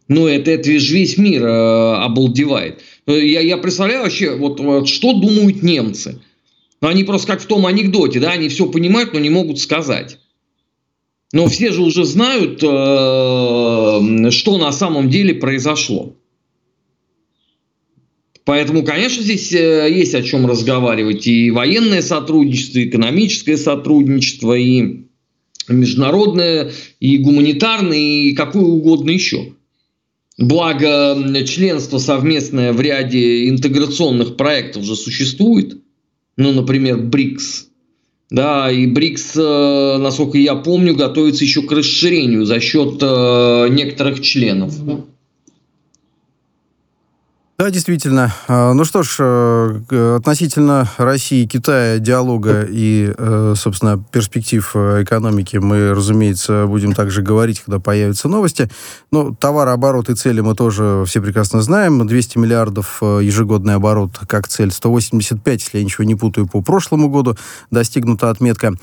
Ну, 0.10 0.28
это, 0.28 0.52
это 0.52 0.80
же 0.80 0.94
весь 0.94 1.18
мир 1.18 1.44
э, 1.46 1.96
обалдевает. 2.04 2.82
Э, 3.10 3.26
я, 3.26 3.42
я 3.42 3.58
представляю 3.58 4.04
вообще, 4.04 4.36
вот, 4.36 4.60
вот 4.60 4.88
что 4.88 5.14
думают 5.14 5.64
немцы. 5.64 6.22
Они 6.80 7.04
просто 7.04 7.28
как 7.28 7.42
в 7.42 7.46
том 7.48 7.66
анекдоте, 7.66 8.20
да, 8.20 8.32
они 8.32 8.48
все 8.48 8.68
понимают, 8.68 9.14
но 9.14 9.20
не 9.20 9.30
могут 9.30 9.60
сказать. 9.60 10.20
Но 11.34 11.48
все 11.48 11.72
же 11.72 11.82
уже 11.82 12.06
знают, 12.06 12.64
э, 12.64 14.32
что 14.32 14.58
на 14.58 14.72
самом 14.72 15.10
деле 15.10 15.34
произошло. 15.34 16.16
Поэтому, 18.46 18.84
конечно, 18.84 19.22
здесь 19.24 19.52
э, 19.54 19.90
есть 19.92 20.16
о 20.16 20.24
чем 20.24 20.46
разговаривать. 20.46 21.28
И 21.28 21.52
военное 21.52 22.02
сотрудничество, 22.02 22.80
и 22.80 22.90
экономическое 22.90 23.58
сотрудничество, 23.58 24.54
и 24.54 25.06
международное, 25.68 26.72
и 27.00 27.18
гуманитарное, 27.18 27.98
и 27.98 28.34
какое 28.34 28.64
угодно 28.64 29.12
еще. 29.12 29.54
Благо, 30.40 31.18
членство 31.46 31.98
совместное 31.98 32.72
в 32.72 32.80
ряде 32.80 33.50
интеграционных 33.50 34.38
проектов 34.38 34.84
уже 34.84 34.96
существует. 34.96 35.82
Ну, 36.38 36.54
например, 36.54 36.98
БРИКС. 36.98 37.68
Да, 38.30 38.72
и 38.72 38.88
БРИКС, 38.88 39.36
э, 39.36 39.98
насколько 39.98 40.38
я 40.38 40.56
помню, 40.56 40.96
готовится 40.96 41.44
еще 41.44 41.64
к 41.64 41.72
расширению 41.74 42.46
за 42.46 42.62
счет 42.62 43.00
э, 43.02 43.68
некоторых 43.70 44.22
членов. 44.22 44.74
Да, 47.60 47.70
действительно. 47.72 48.34
А, 48.48 48.72
ну 48.72 48.86
что 48.86 49.04
ж, 49.04 49.18
э, 49.20 50.16
относительно 50.16 50.88
России 50.96 51.46
Китая, 51.46 52.00
диалога 52.00 52.66
и, 52.66 53.14
э, 53.18 53.54
собственно, 53.58 54.02
перспектив 54.14 54.72
э, 54.76 55.04
экономики 55.04 55.58
мы, 55.58 55.94
разумеется, 55.94 56.68
будем 56.68 56.94
также 56.94 57.22
говорить, 57.22 57.60
когда 57.60 57.80
появятся 57.80 58.30
новости. 58.30 58.70
Но 59.12 59.36
товарооборот 59.36 60.10
и 60.10 60.16
цели 60.16 60.40
мы 60.40 60.56
тоже 60.56 61.04
все 61.06 61.22
прекрасно 61.22 61.62
знаем. 61.62 62.08
200 62.08 62.38
миллиардов 62.38 63.00
ежегодный 63.02 63.76
оборот 63.76 64.12
как 64.26 64.48
цель. 64.48 64.72
185, 64.72 65.62
если 65.62 65.80
я 65.80 65.84
ничего 65.84 66.06
не 66.06 66.16
путаю, 66.16 66.48
по 66.48 66.62
прошлому 66.62 67.10
году 67.10 67.36
достигнута 67.72 68.30
отметка. 68.30 68.74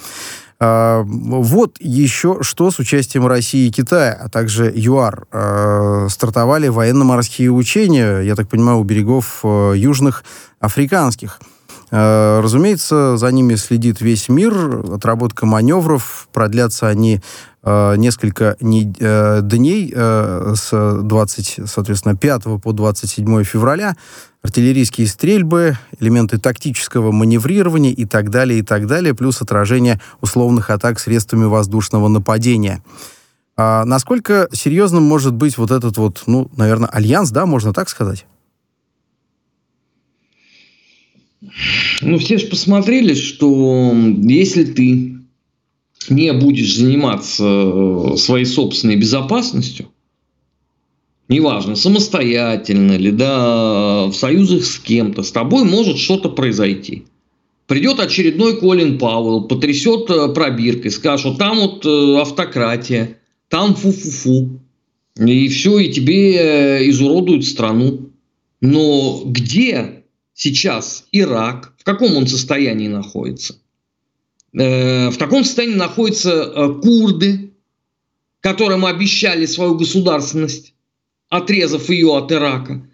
А, 0.59 1.03
вот 1.07 1.77
еще 1.81 2.39
что 2.41 2.71
с 2.71 2.79
участием 2.79 3.27
России 3.27 3.69
и 3.69 3.71
Китая, 3.71 4.19
а 4.19 4.29
также 4.29 4.73
ЮАР. 4.75 5.27
А, 5.31 6.07
стартовали 6.09 6.69
военно-морские 6.69 7.51
учения, 7.51 8.21
я 8.21 8.35
так 8.35 8.49
понимаю, 8.49 8.79
у 8.79 8.85
берегов 8.85 9.41
э, 9.43 9.75
южных 9.77 10.25
африканских. 10.61 11.41
А, 11.91 12.41
разумеется, 12.41 13.17
за 13.17 13.31
ними 13.31 13.55
следит 13.55 14.01
весь 14.01 14.29
мир. 14.29 14.83
Отработка 14.95 15.47
маневров. 15.47 16.29
Продлятся 16.33 16.89
они 16.89 17.21
несколько 17.67 18.57
э, 18.61 19.41
дней 19.43 19.93
э, 19.93 20.55
с 20.55 21.01
20, 21.03 21.61
соответственно, 21.67 22.17
5 22.17 22.63
по 22.63 22.73
27 22.73 23.43
февраля 23.43 23.97
артиллерийские 24.47 25.09
стрельбы, 25.09 25.77
элементы 25.99 26.39
тактического 26.39 27.11
маневрирования 27.11 27.91
и 27.91 28.05
так 28.05 28.31
далее, 28.31 28.61
и 28.61 28.63
так 28.63 28.87
далее, 28.87 29.15
плюс 29.15 29.43
отражение 29.43 30.01
условных 30.21 30.71
атак 30.71 31.01
средствами 31.01 31.47
воздушного 31.47 32.07
нападения. 32.07 32.83
А 33.57 33.85
насколько 33.85 34.49
серьезным 34.53 35.03
может 35.03 35.35
быть 35.35 35.59
вот 35.59 35.73
этот 35.73 35.97
вот, 35.97 36.23
ну, 36.27 36.49
наверное, 36.57 36.89
альянс, 36.89 37.31
да, 37.31 37.47
можно 37.47 37.73
так 37.73 37.89
сказать? 37.89 38.27
Ну, 42.03 42.19
все 42.19 42.39
же 42.39 42.47
посмотрели, 42.47 43.15
что 43.15 43.95
если 44.23 44.65
ты 44.65 45.17
не 46.09 46.33
будешь 46.33 46.77
заниматься 46.77 47.45
э, 47.45 48.17
своей 48.17 48.45
собственной 48.45 48.97
безопасностью, 48.97 49.89
неважно, 51.29 51.75
самостоятельно 51.75 52.97
ли, 52.97 53.11
да, 53.11 54.07
в 54.07 54.15
союзах 54.15 54.65
с 54.65 54.79
кем-то, 54.79 55.23
с 55.23 55.33
тобой 55.33 55.65
может 55.65 55.99
что-то 55.99 56.29
произойти. 56.29 57.05
Придет 57.67 57.99
очередной 57.99 58.61
Колин 58.61 58.99
Пауэлл, 58.99 59.49
потрясет 59.49 60.09
э, 60.11 60.29
пробиркой, 60.29 60.91
скажет, 60.91 61.21
что 61.21 61.35
там 61.35 61.59
вот 61.59 61.85
э, 61.85 62.21
автократия, 62.21 63.19
там 63.49 63.75
фу-фу-фу. 63.75 64.61
И 65.19 65.49
все, 65.49 65.79
и 65.79 65.93
тебе 65.93 66.89
изуродуют 66.91 67.45
страну. 67.47 68.11
Но 68.61 69.23
где 69.25 69.96
сейчас 70.37 71.07
Ирак? 71.11 71.73
В 71.79 71.85
каком 71.85 72.17
он 72.17 72.29
состоянии 72.29 72.87
находится? 72.87 73.57
Э, 74.53 75.09
в 75.11 75.17
таком 75.17 75.43
состоянии 75.43 75.75
находятся 75.75 76.31
э, 76.31 76.75
курды, 76.81 77.53
которым 78.41 78.87
обещали 78.87 79.47
свою 79.47 79.75
государственность, 79.75 80.75
отрезав 81.29 81.89
ее 81.91 82.15
от 82.17 82.31
Ирака. 82.31 82.87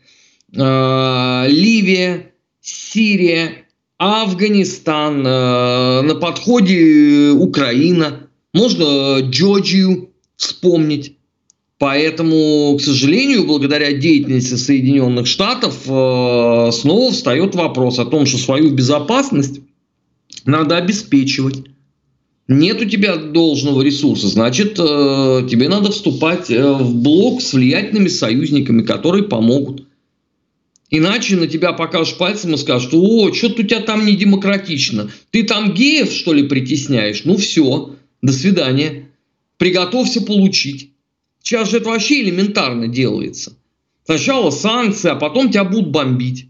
Э, 0.57 1.45
Ливия, 1.49 2.33
Сирия, 2.61 3.67
Афганистан, 3.99 5.23
на 5.23 6.15
подходе 6.21 7.31
Украина, 7.31 8.29
можно 8.53 9.21
Джорджию 9.21 10.11
вспомнить. 10.37 11.17
Поэтому, 11.83 12.77
к 12.79 12.81
сожалению, 12.81 13.45
благодаря 13.45 13.93
деятельности 13.93 14.55
Соединенных 14.55 15.27
Штатов 15.27 15.75
снова 15.83 17.11
встает 17.11 17.57
вопрос 17.57 17.99
о 17.99 18.05
том, 18.05 18.25
что 18.25 18.39
свою 18.39 18.71
безопасность 18.71 19.59
надо 20.45 20.77
обеспечивать. 20.77 21.57
Нет 22.47 22.81
у 22.81 22.85
тебя 22.85 23.17
должного 23.17 23.83
ресурса, 23.83 24.29
значит, 24.29 24.79
э, 24.79 25.49
тебе 25.51 25.69
надо 25.69 25.91
вступать 25.91 26.53
э, 26.53 26.73
в 26.73 26.95
блок 26.95 27.43
с 27.43 27.53
влиятельными 27.53 28.07
союзниками, 28.07 28.83
которые 28.83 29.25
помогут. 29.25 29.85
Иначе 30.89 31.35
на 31.35 31.49
тебя 31.49 31.73
покажешь 31.73 32.17
пальцем 32.17 32.55
и 32.55 32.59
скажут, 32.59 32.95
о, 32.95 33.33
что-то 33.33 33.63
у 33.63 33.65
тебя 33.65 33.81
там 33.81 34.07
не 34.07 34.15
демократично. 34.15 35.11
Ты 35.33 35.43
там 35.43 35.75
геев, 35.75 36.13
что 36.13 36.33
ли, 36.33 36.45
притесняешь? 36.45 37.23
Ну 37.25 37.37
все, 37.39 37.97
до 38.23 38.33
свидания. 38.33 39.09
Приготовься 39.57 40.21
получить. 40.21 40.92
Сейчас 41.43 41.71
же 41.71 41.79
это 41.79 41.89
вообще 41.89 42.23
элементарно 42.23 42.89
делается. 42.89 43.53
Сначала 44.05 44.51
санкции, 44.51 45.11
а 45.11 45.17
потом 45.17 45.51
тебя 45.51 45.65
будут 45.65 45.91
бомбить. 45.91 46.49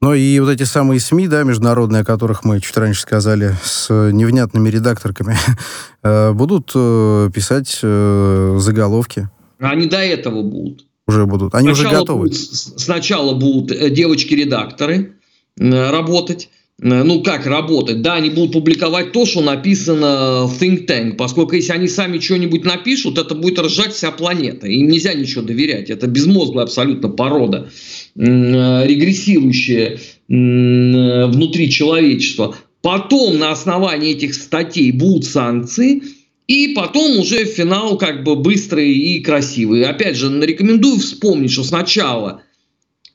Но 0.00 0.14
и 0.14 0.38
вот 0.40 0.48
эти 0.48 0.62
самые 0.62 0.98
СМИ, 0.98 1.28
да, 1.28 1.42
международные, 1.42 2.00
о 2.00 2.04
которых 2.04 2.42
мы 2.42 2.58
чуть 2.60 2.76
раньше 2.76 3.02
сказали, 3.02 3.54
с 3.62 3.90
невнятными 3.90 4.70
редакторками, 4.70 5.36
э, 6.02 6.32
будут 6.32 6.72
э, 6.74 7.30
писать 7.34 7.80
э, 7.82 8.56
заголовки. 8.58 9.28
Они 9.58 9.86
до 9.86 9.98
этого 9.98 10.42
будут. 10.42 10.86
Уже 11.06 11.26
будут. 11.26 11.54
Они 11.54 11.74
сначала 11.74 11.88
уже 11.88 11.98
готовы. 12.00 12.22
Будут, 12.28 12.36
сначала 12.36 13.34
будут 13.34 13.92
девочки-редакторы 13.92 15.16
работать, 15.58 16.48
ну 16.82 17.22
как 17.22 17.46
работать, 17.46 18.00
да, 18.00 18.14
они 18.14 18.30
будут 18.30 18.52
публиковать 18.52 19.12
то, 19.12 19.26
что 19.26 19.42
написано 19.42 20.46
в 20.46 20.62
think 20.62 20.86
tank, 20.86 21.16
поскольку 21.16 21.54
если 21.54 21.72
они 21.72 21.88
сами 21.88 22.18
что-нибудь 22.18 22.64
напишут, 22.64 23.18
это 23.18 23.34
будет 23.34 23.58
ржать 23.58 23.92
вся 23.92 24.10
планета, 24.10 24.66
им 24.66 24.88
нельзя 24.88 25.12
ничего 25.12 25.42
доверять, 25.42 25.90
это 25.90 26.06
безмозглая 26.06 26.64
абсолютно 26.64 27.10
порода, 27.10 27.68
э, 28.16 28.86
регрессирующая 28.86 29.98
внутри 30.28 31.70
человечества. 31.70 32.56
Потом 32.82 33.38
на 33.38 33.50
основании 33.50 34.12
этих 34.12 34.32
статей 34.34 34.90
будут 34.92 35.26
санкции, 35.26 36.02
и 36.46 36.68
потом 36.68 37.18
уже 37.18 37.44
финал 37.44 37.98
как 37.98 38.24
бы 38.24 38.36
быстрый 38.36 38.92
и 38.92 39.20
красивый. 39.20 39.84
Опять 39.84 40.16
же, 40.16 40.28
рекомендую 40.40 40.98
вспомнить, 40.98 41.50
что 41.50 41.62
сначала 41.62 42.42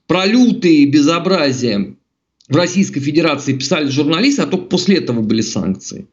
про 0.07 0.25
лютые 0.25 0.85
безобразия 0.85 1.95
в 2.49 2.55
Российской 2.55 2.99
Федерации 2.99 3.53
писали 3.53 3.89
журналисты, 3.89 4.43
а 4.43 4.47
только 4.47 4.65
после 4.65 4.97
этого 4.97 5.21
были 5.21 5.41
санкции. 5.41 6.07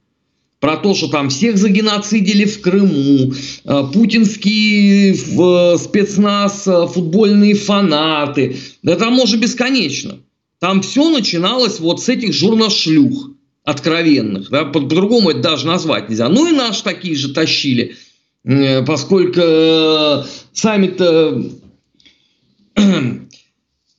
Про 0.60 0.76
то, 0.76 0.94
что 0.94 1.08
там 1.08 1.28
всех 1.28 1.58
загеноцидили 1.58 2.44
в 2.44 2.60
Крыму, 2.60 3.32
э, 3.64 3.82
путинский 3.92 5.10
э, 5.10 5.76
спецназ, 5.76 6.66
э, 6.68 6.86
футбольные 6.86 7.54
фанаты. 7.54 8.56
Да 8.82 8.94
там 8.94 9.14
можно 9.14 9.38
бесконечно. 9.38 10.20
Там 10.60 10.82
все 10.82 11.10
начиналось 11.10 11.80
вот 11.80 12.00
с 12.00 12.08
этих 12.08 12.32
журношлюх 12.32 13.30
откровенных. 13.64 14.50
Да, 14.50 14.64
по-другому 14.64 15.30
это 15.30 15.40
даже 15.40 15.66
назвать 15.66 16.08
нельзя. 16.08 16.28
Ну 16.28 16.46
и 16.46 16.52
наши 16.52 16.84
такие 16.84 17.16
же 17.16 17.34
тащили. 17.34 17.96
Поскольку 18.86 19.40
сами-то 20.52 21.44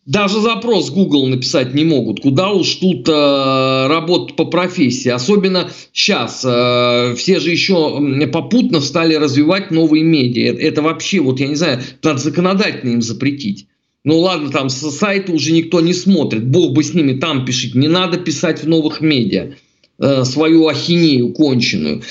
даже 0.06 0.42
запрос 0.42 0.90
Google 0.90 1.28
написать 1.28 1.74
не 1.74 1.86
могут. 1.86 2.20
Куда 2.20 2.50
уж 2.50 2.76
тут 2.76 3.08
э, 3.08 3.88
работать 3.88 4.36
по 4.36 4.46
профессии. 4.46 5.10
Особенно 5.10 5.72
сейчас. 5.94 6.44
Э, 6.44 7.16
все 7.16 7.40
же 7.40 7.52
еще 7.52 8.28
попутно 8.28 8.82
стали 8.82 9.16
развивать 9.16 9.72
новые 9.72 10.04
медиа. 10.04 10.52
Это, 10.52 10.62
это 10.62 10.82
вообще, 10.82 11.22
вот 11.22 11.40
я 11.40 11.48
не 11.48 11.56
знаю, 11.56 11.82
надо 12.04 12.20
законодательно 12.20 12.92
им 12.92 13.02
запретить. 13.02 13.68
Ну 14.04 14.20
ладно, 14.20 14.52
там 14.52 14.68
с 14.68 14.92
сайта 14.92 15.32
уже 15.32 15.54
никто 15.54 15.80
не 15.80 15.94
смотрит. 15.94 16.46
Бог 16.46 16.74
бы 16.74 16.84
с 16.84 16.94
ними, 16.94 17.18
там 17.18 17.46
пишите. 17.46 17.80
Не 17.80 17.88
надо 17.88 18.18
писать 18.18 18.62
в 18.62 18.68
новых 18.68 19.00
медиа 19.00 19.54
э, 20.00 20.26
свою 20.26 20.68
ахинею 20.68 21.32
конченую. 21.32 22.02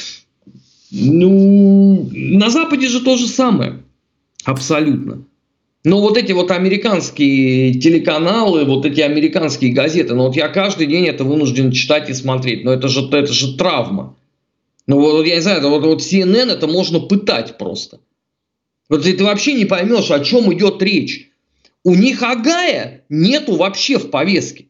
Ну, 0.91 2.09
на 2.11 2.49
Западе 2.49 2.89
же 2.89 3.01
то 3.01 3.19
же 3.19 3.27
самое. 3.27 3.83
Абсолютно. 4.45 5.25
Но 5.85 6.01
вот 6.01 6.17
эти 6.17 6.31
вот 6.31 6.53
американские 6.53 7.75
телеканалы, 7.75 8.65
вот 8.65 8.87
эти 8.87 9.01
американские 9.01 9.73
газеты, 9.73 10.15
ну 10.15 10.27
вот 10.27 10.37
я 10.37 10.49
каждый 10.49 10.87
день 10.87 11.07
это 11.07 11.25
вынужден 11.25 11.73
читать 11.73 12.09
и 12.09 12.15
смотреть, 12.15 12.65
но 12.65 12.73
это 12.73 12.87
же, 12.87 13.09
это 13.11 13.33
же 13.33 13.57
травма. 13.57 14.17
Ну 14.87 15.01
вот 15.01 15.27
я 15.27 15.37
не 15.37 15.41
знаю, 15.41 15.69
вот, 15.69 15.85
вот 15.85 16.01
CNN 16.01 16.53
это 16.53 16.69
можно 16.69 17.01
пытать 17.01 17.59
просто. 17.59 18.01
Вот 18.89 19.03
ты 19.03 19.25
вообще 19.25 19.55
не 19.55 19.65
поймешь, 19.65 20.11
о 20.11 20.21
чем 20.21 20.53
идет 20.53 20.81
речь. 20.83 21.31
У 21.83 21.95
них 21.95 22.23
Агая 22.23 23.05
нету 23.09 23.57
вообще 23.57 23.99
в 23.99 24.11
повестке. 24.11 24.67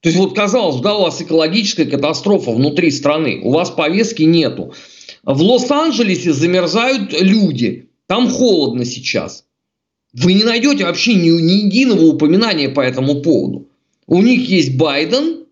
То 0.00 0.08
есть 0.08 0.18
вот 0.18 0.34
казалось, 0.34 0.80
да, 0.80 0.96
у 0.96 1.02
вас 1.02 1.20
экологическая 1.20 1.84
катастрофа 1.84 2.52
внутри 2.52 2.90
страны, 2.90 3.40
у 3.42 3.52
вас 3.52 3.70
повестки 3.70 4.22
нету. 4.22 4.72
В 5.24 5.42
Лос-Анджелесе 5.42 6.32
замерзают 6.32 7.12
люди, 7.20 7.90
там 8.06 8.28
холодно 8.30 8.84
сейчас. 8.84 9.44
Вы 10.12 10.34
не 10.34 10.44
найдете 10.44 10.84
вообще 10.84 11.14
ни, 11.14 11.30
ни 11.30 11.64
единого 11.66 12.04
упоминания 12.04 12.68
по 12.68 12.80
этому 12.80 13.22
поводу. 13.22 13.68
У 14.06 14.22
них 14.22 14.48
есть 14.48 14.76
Байден 14.76 15.44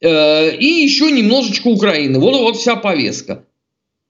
э, 0.00 0.56
и 0.56 0.66
еще 0.66 1.10
немножечко 1.10 1.68
Украины. 1.68 2.18
Вот, 2.18 2.34
вот 2.34 2.56
вся 2.56 2.76
повестка. 2.76 3.44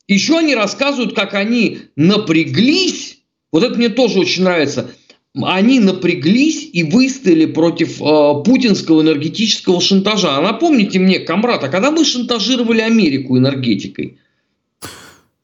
Еще 0.09 0.39
они 0.39 0.55
рассказывают, 0.55 1.15
как 1.15 1.35
они 1.35 1.81
напряглись. 1.97 3.19
Вот 3.53 3.65
это 3.65 3.75
мне 3.75 3.91
тоже 3.91 4.21
очень 4.21 4.45
нравится. 4.45 4.91
Они 5.43 5.81
напряглись 5.81 6.71
и 6.73 6.83
выстояли 6.83 7.45
против 7.45 8.01
э, 8.01 8.43
путинского 8.45 9.03
энергетического 9.03 9.83
шантажа. 9.83 10.39
А 10.39 10.41
напомните 10.41 10.99
мне, 10.99 11.19
комрад, 11.19 11.63
а 11.65 11.69
когда 11.69 11.91
мы 11.91 12.07
шантажировали 12.07 12.81
Америку 12.81 13.37
энергетикой? 13.37 14.19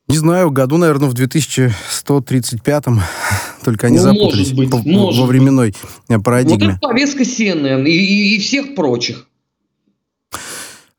Не 0.09 0.17
знаю, 0.17 0.51
году, 0.51 0.79
наверное, 0.79 1.11
в 1.11 1.15
2135-м. 1.15 3.01
Только 3.65 3.89
они 3.89 3.99
ну, 3.99 4.03
запутались 4.03 4.53
быть, 4.53 4.71
по, 4.71 4.79
может 4.79 5.21
во 5.21 5.27
временной 5.27 5.75
быть. 6.09 6.23
парадигме. 6.25 6.67
Вот 6.67 6.77
это 6.77 6.79
повестка 6.81 7.23
CNN 7.23 7.85
и, 7.87 7.93
и, 7.93 8.37
и 8.37 8.39
всех 8.39 8.75
прочих. 8.75 9.27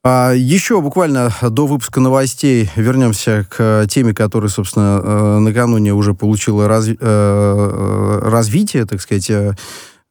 А, 0.05 0.33
еще 0.33 0.81
буквально 0.81 1.33
до 1.41 1.65
выпуска 1.65 1.99
новостей 1.99 2.69
вернемся 2.75 3.47
к 3.49 3.87
теме, 3.89 4.13
которая, 4.13 4.49
собственно, 4.49 5.01
э, 5.01 5.39
накануне 5.39 5.93
уже 5.93 6.13
получила 6.13 6.67
разви- 6.67 6.97
э, 6.99 8.19
развитие, 8.21 8.85
так 8.85 9.01
сказать, 9.01 9.31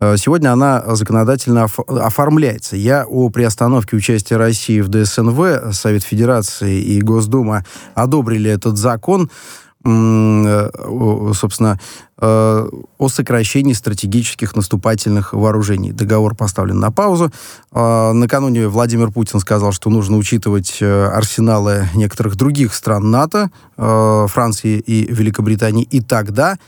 Э, 0.03 0.17
сегодня 0.17 0.53
она 0.53 0.83
законодательно 0.97 1.69
оформляется. 1.87 2.75
Я 2.75 3.07
о 3.07 3.29
приостановке 3.31 3.97
участия 3.97 4.37
России 4.37 4.81
в 4.81 4.88
ДСНВ, 4.88 5.73
Совет 5.73 6.03
Федерации 6.03 6.81
и 6.81 7.01
Госдума 7.01 7.65
одобрили 7.95 8.51
этот 8.51 8.79
закон, 8.79 9.31
э, 9.31 9.71
собственно, 9.85 11.79
э, 12.18 12.68
о 12.99 13.09
сокращении 13.09 13.73
стратегических 13.73 14.55
наступательных 14.55 15.33
вооружений. 15.33 15.92
Договор 15.92 16.37
поставлен 16.37 16.79
на 16.79 16.92
паузу. 16.92 17.33
Накануне 17.73 18.68
Владимир 18.68 19.11
Путин 19.11 19.40
сказал, 19.40 19.73
что 19.73 19.90
нужно 19.90 20.16
учитывать 20.16 20.81
арсеналы 20.81 21.88
некоторых 21.95 22.37
других 22.37 22.75
стран 22.75 23.11
НАТО, 23.11 23.51
Франции 23.77 24.79
и 24.79 25.12
Великобритании, 25.12 25.83
и 25.83 26.01
тогда 26.01 26.59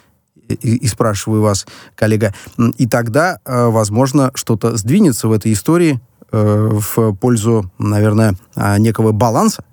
и, 0.48 0.86
спрашиваю 0.86 1.42
вас, 1.42 1.66
коллега, 1.94 2.34
и 2.76 2.86
тогда, 2.86 3.38
э, 3.44 3.66
возможно, 3.66 4.30
что-то 4.34 4.76
сдвинется 4.76 5.28
в 5.28 5.32
этой 5.32 5.52
истории 5.52 6.00
э, 6.32 6.70
в 6.72 7.14
пользу, 7.14 7.70
наверное, 7.78 8.34
некого 8.78 9.12
баланса 9.12 9.64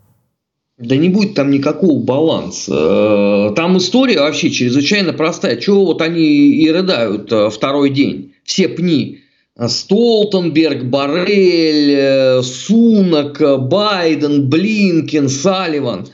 Да 0.81 0.95
не 0.95 1.09
будет 1.09 1.35
там 1.35 1.51
никакого 1.51 1.99
баланса. 1.99 3.49
Э, 3.51 3.55
там 3.55 3.77
история 3.77 4.19
вообще 4.19 4.49
чрезвычайно 4.49 5.13
простая. 5.13 5.57
Чего 5.57 5.85
вот 5.85 6.01
они 6.01 6.23
и 6.23 6.69
рыдают 6.71 7.31
э, 7.31 7.49
второй 7.49 7.91
день? 7.91 8.33
Все 8.43 8.67
пни. 8.67 9.19
Столтенберг, 9.67 10.85
Барель, 10.85 11.91
э, 11.91 12.41
Сунок, 12.41 13.41
Байден, 13.67 14.49
Блинкен, 14.49 15.29
Салливан. 15.29 16.07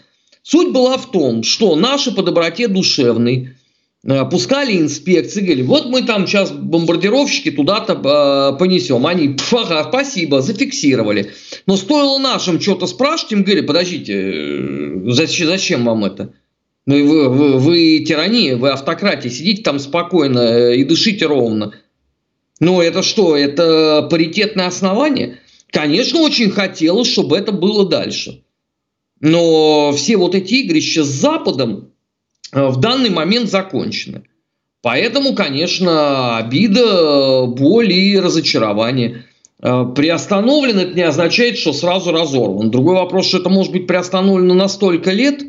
Суть 0.44 0.74
была 0.74 0.98
в 0.98 1.12
том, 1.12 1.44
что 1.44 1.76
наши 1.78 2.12
по 2.12 2.22
доброте 2.22 2.68
душевной 2.68 3.57
пускали 4.04 4.78
инспекции, 4.78 5.42
говорили, 5.42 5.64
вот 5.64 5.88
мы 5.88 6.04
там 6.04 6.28
сейчас 6.28 6.52
бомбардировщики 6.52 7.52
туда-то 7.52 7.94
э, 7.94 8.58
понесем. 8.58 9.06
Они, 9.06 9.36
ага, 9.52 9.86
спасибо, 9.90 10.42
зафиксировали. 10.42 11.32
Но 11.66 11.78
стоило 11.78 12.18
нашим 12.20 12.62
что-то 12.62 12.88
спрашивать, 12.88 13.32
им 13.34 13.44
говорили, 13.44 13.66
подождите, 13.66 14.14
э, 14.14 15.12
зачем, 15.12 15.48
зачем 15.48 15.86
вам 15.86 16.06
это? 16.06 16.34
Ну, 16.86 17.06
вы, 17.06 17.30
вы, 17.30 17.58
вы 17.58 18.00
тирания, 18.08 18.56
вы 18.56 18.70
автократия, 18.70 19.30
сидите 19.30 19.62
там 19.62 19.80
спокойно 19.80 20.40
э, 20.40 20.78
и 20.78 20.84
дышите 20.84 21.26
ровно. 21.26 21.74
Ну, 22.60 22.82
это 22.82 23.04
что, 23.04 23.36
это 23.36 24.08
паритетное 24.10 24.68
основание? 24.68 25.40
Конечно, 25.70 26.22
очень 26.22 26.50
хотелось, 26.50 27.12
чтобы 27.12 27.38
это 27.38 27.52
было 27.52 27.88
дальше. 27.88 28.44
Но 29.20 29.92
все 29.94 30.18
вот 30.18 30.36
эти 30.36 30.56
игрища 30.56 31.04
с 31.04 31.08
Западом 31.08 31.72
э, 31.80 31.97
в 32.66 32.80
данный 32.80 33.10
момент 33.10 33.50
закончены. 33.50 34.24
Поэтому, 34.82 35.34
конечно, 35.34 36.38
обида, 36.38 37.46
боль 37.48 37.92
и 37.92 38.20
разочарование. 38.20 39.26
Э, 39.62 39.86
приостановлен 39.96 40.80
это 40.80 40.94
не 40.94 41.02
означает, 41.02 41.58
что 41.58 41.74
сразу 41.74 42.12
разорван. 42.12 42.72
Другой 42.72 42.96
вопрос, 42.96 43.28
что 43.28 43.40
это 43.40 43.50
может 43.50 43.72
быть 43.72 43.88
приостановлено 43.88 44.54
на 44.54 44.68
столько 44.68 45.12
лет, 45.12 45.42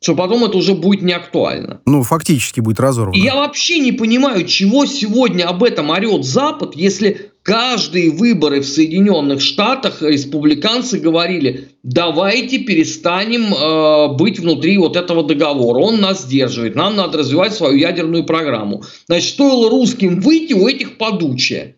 что 0.00 0.14
потом 0.14 0.44
это 0.44 0.56
уже 0.56 0.74
будет 0.74 1.02
не 1.02 1.12
актуально. 1.12 1.80
Ну, 1.86 2.02
фактически 2.02 2.60
будет 2.60 2.80
разорвано. 2.80 3.16
И 3.16 3.20
я 3.20 3.36
вообще 3.36 3.78
не 3.78 3.92
понимаю, 3.92 4.46
чего 4.46 4.86
сегодня 4.86 5.44
об 5.44 5.62
этом 5.62 5.90
орет 5.90 6.24
Запад, 6.24 6.74
если 6.74 7.32
каждые 7.44 8.10
выборы 8.10 8.60
в 8.60 8.66
Соединенных 8.66 9.40
Штатах 9.42 10.00
республиканцы 10.00 10.98
говорили, 10.98 11.68
давайте 11.82 12.58
перестанем 12.58 13.54
э, 13.54 14.16
быть 14.16 14.40
внутри 14.40 14.78
вот 14.78 14.96
этого 14.96 15.22
договора, 15.22 15.78
он 15.80 16.00
нас 16.00 16.22
сдерживает, 16.22 16.74
нам 16.74 16.96
надо 16.96 17.18
развивать 17.18 17.52
свою 17.52 17.76
ядерную 17.76 18.24
программу. 18.24 18.82
Значит, 19.06 19.34
стоило 19.34 19.70
русским 19.70 20.20
выйти, 20.20 20.54
у 20.54 20.66
этих 20.66 20.96
подучие. 20.96 21.76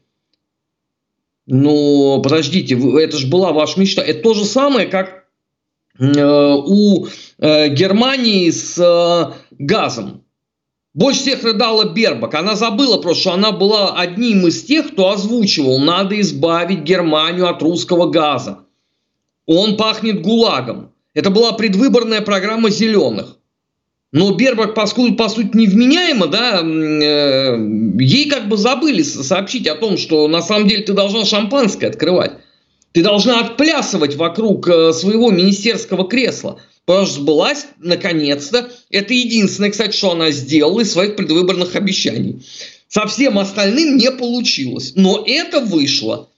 Но 1.46 2.22
подождите, 2.22 2.78
это 3.00 3.18
же 3.18 3.26
была 3.26 3.52
ваша 3.52 3.78
мечта. 3.80 4.02
Это 4.02 4.22
то 4.22 4.34
же 4.34 4.44
самое, 4.44 4.86
как 4.86 5.24
э, 5.98 6.04
у 6.04 7.06
э, 7.38 7.68
Германии 7.70 8.50
с 8.50 8.78
э, 8.78 9.32
газом. 9.58 10.22
Больше 10.96 11.20
всех 11.20 11.42
рыдала 11.44 11.92
Бербак. 11.92 12.32
Она 12.32 12.56
забыла 12.56 12.96
просто, 12.96 13.20
что 13.20 13.32
она 13.32 13.52
была 13.52 13.92
одним 13.98 14.46
из 14.46 14.64
тех, 14.64 14.92
кто 14.92 15.10
озвучивал, 15.10 15.78
надо 15.78 16.18
избавить 16.22 16.84
Германию 16.84 17.50
от 17.50 17.60
русского 17.60 18.06
газа. 18.06 18.60
Он 19.44 19.76
пахнет 19.76 20.22
гулагом. 20.22 20.92
Это 21.12 21.28
была 21.28 21.52
предвыборная 21.52 22.22
программа 22.22 22.70
зеленых. 22.70 23.36
Но 24.10 24.32
Бербак, 24.32 24.74
поскольку, 24.74 25.16
по 25.16 25.28
сути, 25.28 25.50
невменяема, 25.54 26.28
да, 26.28 26.62
э, 26.62 27.58
ей 28.00 28.30
как 28.30 28.48
бы 28.48 28.56
забыли 28.56 29.02
сообщить 29.02 29.68
о 29.68 29.74
том, 29.74 29.98
что 29.98 30.26
на 30.28 30.40
самом 30.40 30.66
деле 30.66 30.82
ты 30.82 30.94
должна 30.94 31.26
шампанское 31.26 31.88
открывать. 31.88 32.32
Ты 32.92 33.02
должна 33.02 33.40
отплясывать 33.40 34.16
вокруг 34.16 34.66
э, 34.66 34.94
своего 34.94 35.30
министерского 35.30 36.08
кресла. 36.08 36.58
Потому 36.86 37.06
что 37.06 37.16
сбылась, 37.16 37.66
наконец-то. 37.80 38.70
Это 38.90 39.12
единственное, 39.12 39.70
кстати, 39.70 39.94
что 39.94 40.12
она 40.12 40.30
сделала 40.30 40.80
из 40.80 40.92
своих 40.92 41.16
предвыборных 41.16 41.74
обещаний. 41.74 42.46
Со 42.88 43.06
всем 43.06 43.38
остальным 43.38 43.96
не 43.96 44.10
получилось. 44.12 44.92
Но 44.94 45.22
это 45.26 45.60
вышло. 45.60 46.30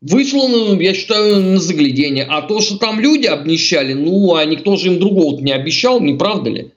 Вышло, 0.00 0.48
ну, 0.48 0.80
я 0.80 0.94
считаю, 0.94 1.40
на 1.40 1.60
заглядение. 1.60 2.24
А 2.24 2.42
то, 2.42 2.60
что 2.60 2.78
там 2.78 2.98
люди 2.98 3.26
обнищали, 3.26 3.92
ну, 3.92 4.34
а 4.34 4.44
никто 4.46 4.76
же 4.76 4.88
им 4.88 4.98
другого 4.98 5.38
не 5.40 5.52
обещал, 5.52 6.00
не 6.00 6.14
правда 6.14 6.50
ли? 6.50 6.70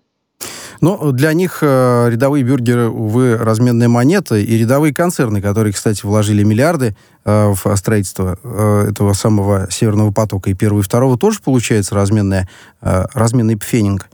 Но 0.85 1.11
для 1.11 1.33
них 1.33 1.63
э, 1.63 2.09
рядовые 2.11 2.43
бюргеры, 2.43 2.89
увы, 2.89 3.37
разменная 3.37 3.87
монета, 3.87 4.35
и 4.35 4.55
рядовые 4.55 4.93
концерны, 4.93 5.41
которые, 5.41 5.73
кстати, 5.73 6.05
вложили 6.05 6.43
миллиарды 6.43 6.95
э, 7.25 7.53
в 7.55 7.75
строительство 7.75 8.37
э, 8.43 8.89
этого 8.91 9.13
самого 9.13 9.67
Северного 9.71 10.11
потока 10.11 10.51
и 10.51 10.53
первого, 10.53 10.81
и 10.81 10.83
второго, 10.83 11.17
тоже 11.17 11.39
получается 11.43 11.95
разменная, 11.95 12.47
э, 12.83 13.05
разменный 13.15 13.57
пфенинг. 13.57 14.11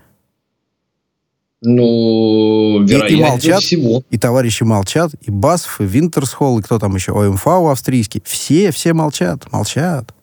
Ну, 1.62 2.86
вероятнее 2.86 3.20
и, 3.20 3.22
и 3.22 3.30
молчат, 3.30 3.60
всего. 3.60 4.04
И 4.10 4.18
товарищи 4.18 4.64
молчат, 4.64 5.12
и 5.22 5.30
Басов, 5.30 5.82
и 5.82 5.84
Винтерсхолл, 5.84 6.60
и 6.60 6.62
кто 6.62 6.80
там 6.80 6.96
еще, 6.96 7.12
ОМФАУ 7.12 7.68
австрийский. 7.68 8.24
Все, 8.24 8.72
все 8.72 8.94
молчат, 8.94 9.44
молчат. 9.52 10.14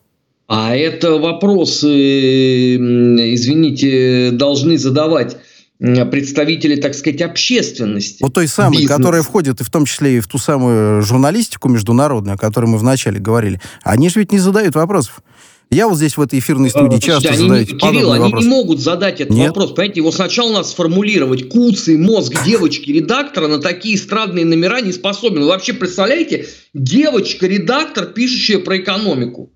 А 0.46 0.74
это 0.74 1.18
вопросы, 1.18 2.76
извините, 2.76 4.30
должны 4.30 4.78
задавать 4.78 5.36
представители, 5.78 6.76
так 6.76 6.94
сказать, 6.94 7.22
общественности. 7.22 8.22
Вот 8.22 8.34
той 8.34 8.48
самой, 8.48 8.78
бизнес. 8.78 8.96
которая 8.96 9.22
входит 9.22 9.60
и 9.60 9.64
в 9.64 9.70
том 9.70 9.84
числе 9.84 10.16
и 10.16 10.20
в 10.20 10.26
ту 10.26 10.38
самую 10.38 11.02
журналистику 11.02 11.68
международную, 11.68 12.34
о 12.34 12.38
которой 12.38 12.66
мы 12.66 12.78
вначале 12.78 13.20
говорили. 13.20 13.60
Они 13.82 14.08
же 14.08 14.20
ведь 14.20 14.32
не 14.32 14.38
задают 14.38 14.74
вопросов. 14.74 15.22
Я 15.70 15.86
вот 15.86 15.98
здесь 15.98 16.16
в 16.16 16.22
этой 16.22 16.38
эфирной 16.38 16.70
студии 16.70 16.96
а, 16.96 17.00
часто 17.00 17.28
они, 17.28 17.38
задаю 17.38 17.66
Кирилл, 17.66 18.12
они 18.12 18.24
вопрос. 18.24 18.42
не 18.42 18.48
могут 18.48 18.80
задать 18.80 19.20
этот 19.20 19.36
Нет? 19.36 19.48
вопрос. 19.48 19.72
Понимаете, 19.72 20.00
его 20.00 20.10
сначала 20.12 20.50
надо 20.50 20.66
сформулировать. 20.66 21.50
Куцый 21.50 21.98
мозг 21.98 22.32
девочки-редактора 22.44 23.48
на 23.48 23.58
такие 23.58 23.96
эстрадные 23.96 24.46
номера 24.46 24.80
не 24.80 24.92
способен. 24.92 25.42
Вы 25.42 25.48
вообще 25.48 25.74
представляете, 25.74 26.46
девочка-редактор, 26.72 28.06
пишущая 28.06 28.60
про 28.60 28.78
экономику. 28.78 29.52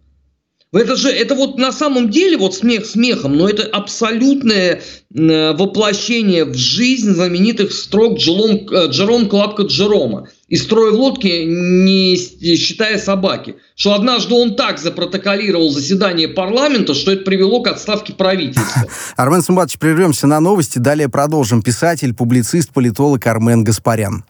Это 0.73 0.97
же, 0.97 1.11
это 1.11 1.35
вот 1.35 1.59
на 1.59 1.71
самом 1.71 2.09
деле, 2.09 2.39
вот 2.39 2.55
смех 2.55 2.87
смехом, 2.87 3.37
но 3.37 3.47
это 3.47 3.65
абсолютное 3.65 4.81
э, 5.15 5.53
воплощение 5.53 6.47
в 6.47 6.55
жизнь 6.55 7.13
знаменитых 7.13 7.73
строк 7.73 8.17
Джером, 8.17 8.67
э, 8.71 8.87
Джером 8.89 9.29
Клапка 9.29 9.65
Джерома. 9.65 10.29
И 10.49 10.57
строя 10.57 10.93
в 10.93 10.95
лодке, 10.95 11.45
не 11.45 12.17
считая 12.17 12.99
собаки. 12.99 13.57
Что 13.77 13.93
однажды 13.93 14.35
он 14.35 14.55
так 14.57 14.79
запротоколировал 14.79 15.71
заседание 15.71 16.29
парламента, 16.29 16.95
что 16.95 17.13
это 17.13 17.25
привело 17.25 17.61
к 17.61 17.67
отставке 17.67 18.15
правительства. 18.15 18.87
Армен 19.17 19.43
Сумбатович, 19.43 19.79
прервемся 19.79 20.27
на 20.27 20.41
новости. 20.41 20.79
Далее 20.79 21.11
продолжим. 21.11 21.63
Писатель, 21.63 22.15
публицист, 22.15 22.71
политолог 22.73 23.27
Армен 23.27 23.63
Гаспарян. 23.63 24.25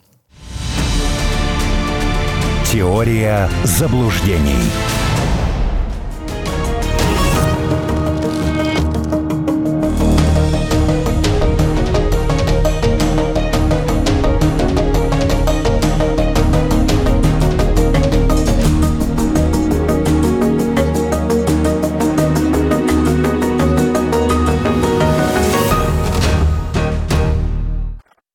Теория 2.73 3.49
заблуждений. 3.65 4.57